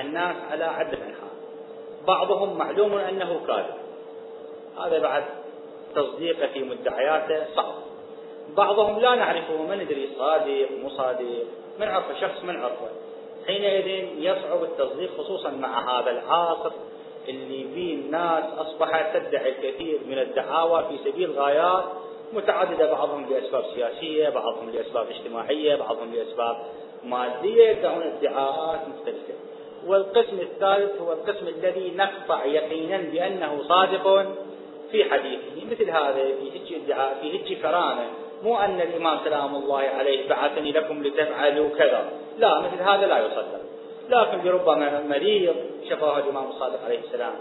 [0.01, 1.31] الناس على عدة أنحاء.
[2.07, 3.81] بعضهم معلوم أنه كاذب
[4.85, 5.23] هذا بعد
[5.95, 7.73] تصديقه في مدعياته صعب
[8.57, 11.43] بعضهم لا نعرفه ما ندري صادق مو صادق
[11.79, 12.87] من عرفه شخص من عرفه.
[13.47, 16.71] حينئذ يصعب التصديق خصوصا مع هذا العصر
[17.29, 21.83] اللي فيه الناس أصبحت تدعي الكثير من الدعاوى في سبيل غايات
[22.33, 26.57] متعددة بعضهم لأسباب سياسية بعضهم لأسباب اجتماعية بعضهم لأسباب
[27.03, 29.33] مادية يدعون ادعاءات مختلفة.
[29.87, 34.25] والقسم الثالث هو القسم الذي نقطع يقينا بأنه صادق
[34.91, 35.65] في حديثه.
[35.71, 38.05] مثل هذا في هج ادعاء في هج كرامة.
[38.43, 42.11] مو أن الإمام سلام الله عليه بعثني لكم لتفعلوا كذا.
[42.37, 43.61] لا مثل هذا لا يصدق.
[44.09, 45.55] لكن بربما مريض
[45.89, 47.33] شفاه الإمام الصادق عليه السلام.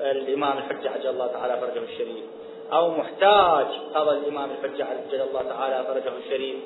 [0.00, 2.24] الإمام الحجة عجل الله تعالى فرجه الشريف.
[2.72, 3.66] أو محتاج.
[3.94, 6.56] قضى الإمام الحجة عجل الله تعالى فرجه الشريف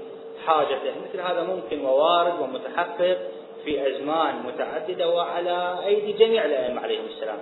[0.46, 0.92] حاجته.
[1.08, 3.18] مثل هذا ممكن ووارد ومتحقق
[3.64, 7.38] في أزمان متعددة وعلى أيدي جميع الأئمة عليهم السلام.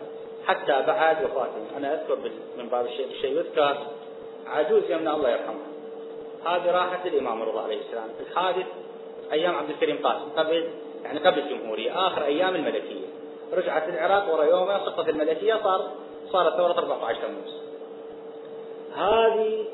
[0.47, 2.19] حتى بعد وفاتهم أنا أذكر
[2.59, 3.77] من باب الشيء الشيء يذكر.
[4.47, 5.65] عجوز يمنى الله يرحمه.
[6.47, 8.09] هذه راحت الإمام الرضا عليه السلام.
[8.21, 8.67] الحادث
[9.33, 10.29] أيام عبد الكريم قاسم.
[10.37, 10.69] قبل
[11.05, 12.07] يعني قبل الجمهورية.
[12.07, 13.07] آخر أيام الملكية.
[13.53, 15.91] رجعت العراق ورا يومها سقطت الملكية صار
[16.33, 17.68] صارت ثورة 14 تموز
[18.99, 19.65] هذه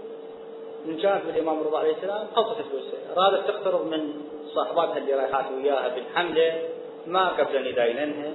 [0.87, 4.15] من جانب الإمام الرضا عليه السلام خلصت فلوسها أرادت تقترض من
[4.55, 6.63] صاحباتها اللي رايحات وياها بالحملة
[7.07, 8.33] ما قبل يدايننها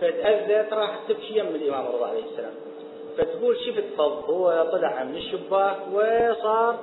[0.00, 2.52] فتأذت راح تبكي يم الإمام الرضا عليه السلام.
[3.18, 6.78] فتقول شفت فض هو طلع من الشباك وصار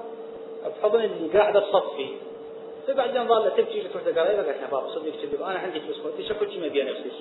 [0.66, 2.10] بحضن اللي قاعدة تصفي
[2.88, 5.42] فبعدين ظلت تبكي تروح لقرايبها قالت لها بابا صدق كذب.
[5.42, 7.14] أنا عندي فلوس قلت شكل شيء مبينه فلوس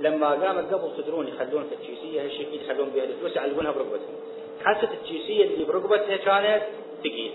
[0.00, 1.64] لما قامت قبل تدرون يخلون
[2.02, 4.14] في هالشيء يخلون بها الفلوس يعلقونها برقبتهم.
[4.64, 6.62] حست التشيسيه اللي برقبتها كانت
[7.00, 7.32] ثقيل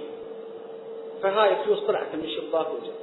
[1.24, 2.94] فهاي الفلوس طلعت من الشباك وجت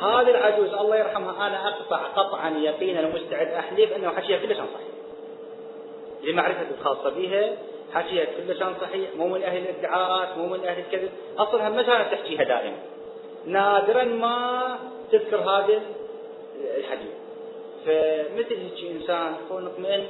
[0.00, 4.90] هذه العجوز الله يرحمها أنا أقطع قطعا يقينا ومستعد أحلف أنه حكيها كلش صحيح.
[6.22, 7.56] لمعرفة الخاصة بها
[7.92, 11.10] حكيها كلش صحيح مو من أهل الادعاءات مو من أهل الكذب.
[11.38, 12.76] أصلا ما كانت تحكيها دائما.
[13.46, 14.78] نادرا ما
[15.12, 15.82] تذكر هذا
[16.78, 17.19] الحديث.
[17.86, 20.04] فمثل هيك إنسان هو نطمئن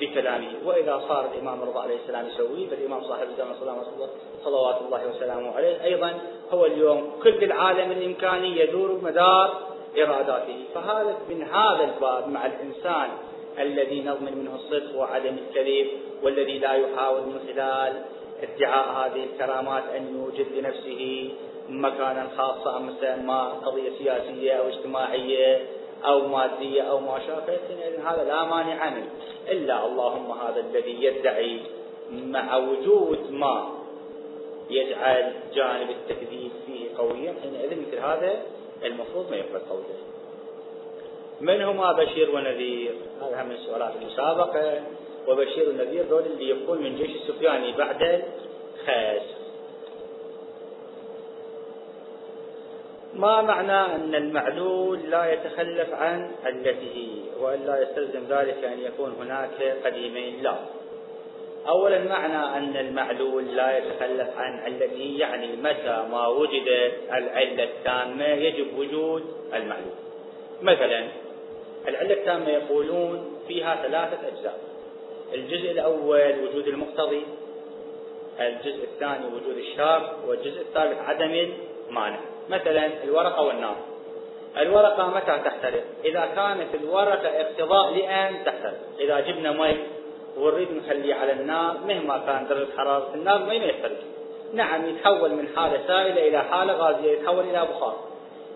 [0.00, 0.52] بكلامه.
[0.64, 3.54] وإذا صار الإمام الرضا عليه السلام يسويه فالإمام صاحب الزمان
[4.44, 6.18] صلوات الله وسلامه عليه أيضا
[6.50, 9.54] هو اليوم كل العالم الامكاني يدور مدار
[9.98, 10.64] إراداته.
[10.74, 13.08] فهذا من هذا الباب مع الإنسان
[13.58, 15.86] الذي نضمن منه الصدق وعدم الكذب
[16.22, 18.02] والذي لا يحاول من خلال
[18.42, 21.30] ادعاء هذه الكرامات أن يوجد لنفسه
[21.68, 25.66] مكانا خاصا مثلا ما قضية سياسية أو اجتماعية
[26.04, 27.58] أو مادية أو ما شابه
[28.04, 29.10] هذا لا مانع منه
[29.48, 31.60] إلا اللهم هذا الذي يدعي
[32.12, 33.68] مع وجود ما
[34.70, 38.42] يجعل جانب التكذيب فيه قويا حينئذ مثل هذا
[38.84, 39.98] المفروض ما يقبل قوله.
[41.40, 44.82] من هما بشير ونذير؟ هذا من سؤالات المسابقة.
[45.28, 49.37] وبشير ونذير دول اللي يكون من جيش السفياني بعد الخيس
[53.18, 59.76] ما معنى أن المعلول لا يتخلف عن علته وأن لا يستلزم ذلك أن يكون هناك
[59.84, 60.54] قديمين؟ لا.
[61.68, 68.78] أولا معنى أن المعلول لا يتخلف عن علته يعني متى ما وجدت العلة التامة يجب
[68.78, 69.22] وجود
[69.54, 69.94] المعلول.
[70.62, 71.08] مثلا
[71.88, 74.58] العلة التامة يقولون فيها ثلاثة أجزاء.
[75.34, 77.22] الجزء الأول وجود المقتضي
[78.40, 81.52] الجزء الثاني وجود الشرط والجزء الثالث عدم
[81.88, 82.20] المانع.
[82.50, 83.76] مثلا الورقة والنار.
[84.56, 88.78] الورقة متى تحترق؟ إذا كانت الورقة اقتضاء لأن تحترق.
[89.00, 89.76] إذا جبنا مي
[90.36, 93.98] ونريد نخليه على النار مهما كان درجة حرارة النار ما يحترق.
[94.54, 97.96] نعم يتحول من حالة سائلة إلى حالة غازية يتحول إلى بخار.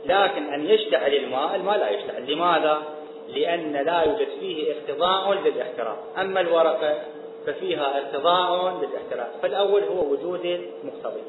[0.04, 2.32] لكن أن يشتعل الماء الماء لا يشتعل.
[2.32, 2.82] لماذا؟
[3.28, 5.98] لأن لا يوجد فيه اقتضاء للاحتراق.
[6.18, 6.98] أما الورقة
[7.46, 9.30] ففيها اقتضاء للاحتراق.
[9.42, 11.22] فالأول هو وجود المقتضي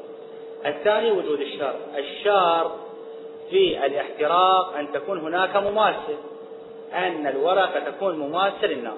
[0.66, 1.74] الثاني وجود الشر.
[1.98, 2.70] الشر
[3.50, 6.16] في الاحتراق أن تكون هناك مماسة
[6.94, 8.96] أن الورقة تكون مماسة للنار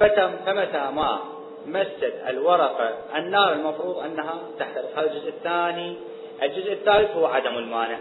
[0.00, 1.18] فتم فمتى ما
[1.66, 4.98] مست الورقة النار؟ المفروض أنها تحترق.
[4.98, 5.96] هذا الجزء الثاني.
[6.42, 7.98] الجزء الثالث هو عدم المانع.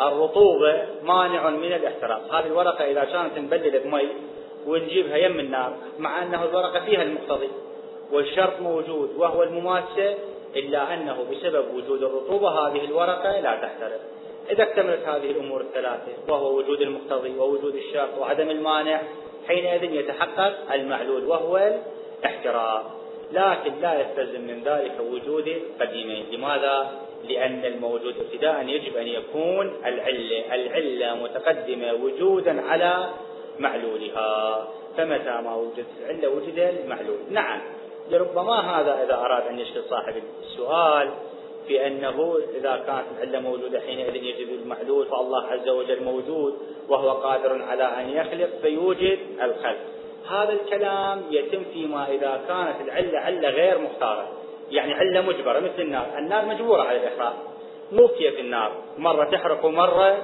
[0.00, 2.34] الرطوبة مانع من الاحتراق.
[2.34, 4.08] هذه الورقة إذا كانت مبللة بمي
[4.66, 7.48] ونجيبها يم النار مع أنه الورقة فيها المقتضي.
[8.12, 10.14] والشرط موجود وهو المماسة
[10.56, 14.00] إلا أنه بسبب وجود الرطوبة هذه الورقة لا تحترق.
[14.50, 19.00] إذا اكتملت هذه الأمور الثلاثة وهو وجود المقتضي ووجود الشرط وعدم المانع
[19.48, 21.78] حينئذ يتحقق المعلول وهو
[22.20, 22.96] الاحتراق.
[23.32, 26.26] لكن لا يستلزم من ذلك وجود قديمين.
[26.32, 33.08] لماذا؟ لأن الموجود ابتداء يجب أن يكون العلة العلة متقدمة وجودا على
[33.58, 37.60] معلولها فمتى ما وجدت العلة وجد المعلول نعم.
[38.10, 41.10] لربما هذا إذا أراد أن يشكل صاحب السؤال
[41.68, 46.54] في أنه إذا كانت العلة موجودة حينئذ يجب المحلول فالله عز وجل موجود
[46.88, 49.78] وهو قادر على أن يخلق فيوجد الخلق.
[50.30, 54.28] هذا الكلام يتم فيما إذا كانت العلة علة غير مختارة.
[54.70, 56.06] يعني علة مجبرة مثل النار.
[56.18, 57.34] النار مجبورة على الإحراق.
[57.92, 58.72] مو كيف النار.
[58.98, 60.22] مرة تحرق ومرة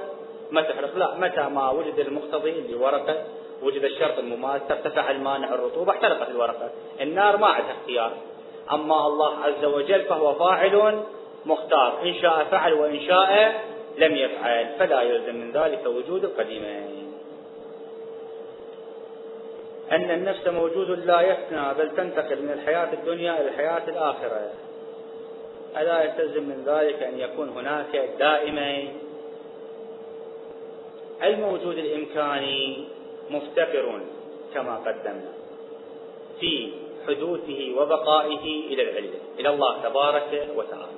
[0.51, 0.97] ما تحرق.
[0.97, 3.23] لا متى ما وجد المقتضي اللي ورقة
[3.63, 6.69] وجد الشرط المماثل ارتفع المانع الرطوبة احترقت الورقة.
[7.01, 8.11] النار ما عندها اختيار.
[8.71, 11.03] أما الله عز وجل فهو فاعل
[11.45, 12.01] مختار.
[12.03, 13.61] إن شاء فعل وإن شاء
[13.97, 14.75] لم يفعل.
[14.79, 17.03] فلا يلزم من ذلك وجود القديمين
[19.91, 24.51] أن النفس موجود لا يفنى بل تنتقل من الحياة الدنيا إلى الحياة الآخرة.
[25.77, 28.93] ألا يستلزم من ذلك أن يكون هناك دائمين.
[31.23, 32.87] الموجود الإمكاني
[33.29, 34.01] مفتقر
[34.53, 35.33] كما قدمنا
[36.39, 36.69] في
[37.07, 40.97] حدوثه وبقائه إلى العلة إلى الله تبارك وتعالى.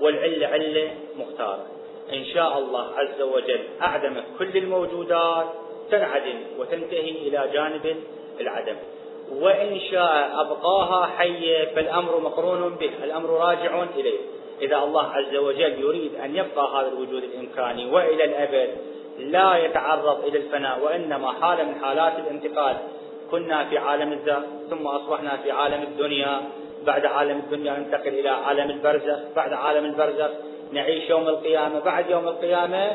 [0.00, 1.66] والعلة علة مختارة.
[2.12, 5.46] إن شاء الله عز وجل أعدم كل الموجودات
[5.90, 7.96] تنعدم وتنتهي إلى جانب
[8.40, 8.76] العدم.
[9.32, 14.18] وإن شاء أبقاها حية فالأمر مقرون به الأمر راجع إليه.
[14.62, 18.70] إذا الله عز وجل يريد أن يبقى هذا الوجود الإمكاني وإلى الأبد
[19.20, 22.76] لا يتعرض إلى الفناء وإنما حالة من حالات الانتقال.
[23.30, 26.40] كنا في عالم الذات ثم أصبحنا في عالم الدنيا.
[26.86, 29.18] بعد عالم الدنيا ننتقل إلى عالم البرزخ.
[29.36, 30.30] بعد عالم البرزخ
[30.72, 31.80] نعيش يوم القيامة.
[31.80, 32.92] بعد يوم القيامة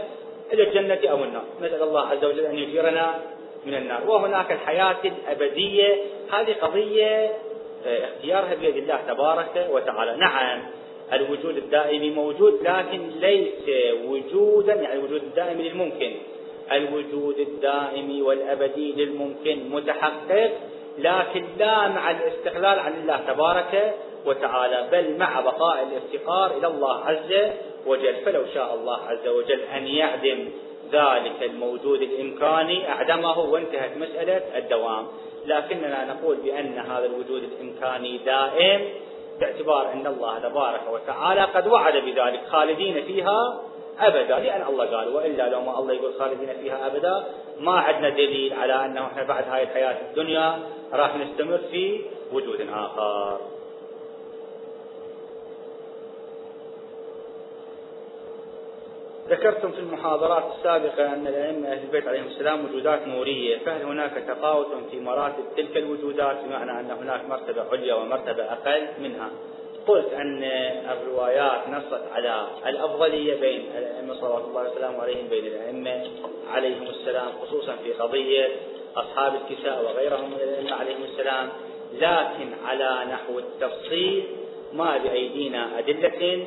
[0.54, 1.44] إلى الجنة أو النار.
[1.62, 3.14] نسأل الله عز وجل أن يجيرنا
[3.66, 4.10] من النار.
[4.10, 6.02] وهناك الحياة الأبدية.
[6.32, 7.32] هذه قضية
[7.86, 10.16] آه، اختيارها بيد الله تبارك وتعالى.
[10.16, 10.62] نعم.
[11.14, 13.70] الوجود الدائمي موجود لكن ليس
[14.06, 16.12] وجودا يعني الوجود الدائمي للممكن.
[16.72, 20.52] الوجود الدائمي والأبدي للممكن متحقق
[20.98, 23.96] لكن لا مع الاستقلال عن الله تبارك
[24.26, 27.52] وتعالى بل مع بقاء الافتقار إلى الله عز
[27.86, 28.16] وجل.
[28.26, 30.50] فلو شاء الله عز وجل أن يعدم
[30.92, 35.08] ذلك الموجود الإمكاني أعدمه وانتهت مسألة الدوام.
[35.46, 38.82] لكننا نقول بأن هذا الوجود الإمكاني دائم.
[39.40, 43.62] باعتبار أن الله تبارك وتعالى قد وعد بذلك خالدين فيها
[44.00, 47.24] أبدا لأن الله قال وإلا لو ما الله يقول خالدين فيها أبدا
[47.60, 50.60] ما عندنا دليل على أنه إحنا بعد هاي الحياة الدنيا
[50.94, 52.02] راح نستمر في
[52.34, 53.40] وجود آخر.
[59.30, 64.68] ذكرتم في المحاضرات السابقة أن الأئمة أهل البيت عليهم السلام وجودات نورية فهل هناك تفاوت
[64.92, 69.30] في مراتب تلك الوجودات؟ بمعنى أن هناك مرتبة عليا ومرتبة أقل منها.
[69.88, 70.44] قلت أن
[70.92, 76.04] الروايات نصت على الأفضلية بين الأئمة صلوات الله وسلامه عليهم بين الأئمة
[76.52, 78.48] عليهم السلام خصوصا في قضية
[78.96, 81.50] أصحاب الكساء وغيرهم من الأئمة عليهم السلام.
[81.94, 84.24] لكن على نحو التفصيل
[84.74, 86.46] ما بأيدينا أدلة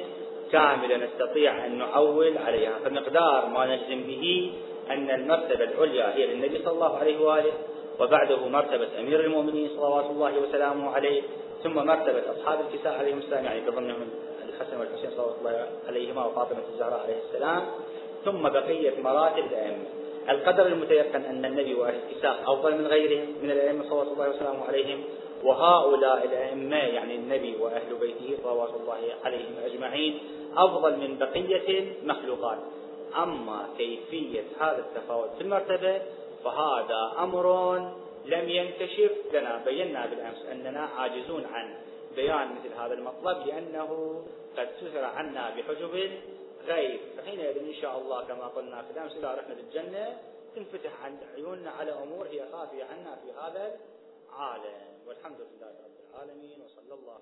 [0.53, 2.79] كاملة نستطيع أن نعول عليها.
[2.85, 4.53] فمقدار ما نجزم به
[4.91, 7.53] أن المرتبة العليا هي للنبي صلى الله عليه وآله
[8.01, 11.23] وبعده مرتبة أمير المؤمنين صلوات الله وسلامه عليه
[11.63, 14.09] ثم مرتبة أصحاب الكساء عليهم السلام يعني بضمنهم
[14.49, 17.63] الحسن والحسين صلى الله عليهما وفاطمة الزهراء عليه السلام
[18.25, 19.85] ثم بقية مراتب الأئمة.
[20.29, 25.05] القدر المتيقن أن النبي وأهل الكساء أفضل من غيرهم من الأئمة صلوات الله وسلامه عليهم
[25.45, 30.19] وهؤلاء الأئمة يعني النبي وأهل بيته صلوات الله عليهم أجمعين
[30.59, 31.69] أفضل من بقية
[32.03, 32.59] المخلوقات
[33.17, 36.03] أما كيفية هذا التفاوت في المرتبة
[36.45, 37.77] فهذا أمر
[38.25, 39.63] لم ينكشف لنا.
[39.65, 41.75] بينا بالأمس أننا عاجزون عن
[42.17, 44.23] بيان مثل هذا المطلب لأنه
[44.57, 46.11] قد سهر عنا بحجب
[46.67, 50.19] غيب فحينئذ إن شاء الله كما قلنا في الأمس إذا رحنا للجنة
[50.57, 53.77] تنفتح عند عيوننا على أمور هي خافية عنا في هذا
[54.29, 54.89] العالم.
[55.07, 57.19] والحمد لله رب العالمين وصلى الله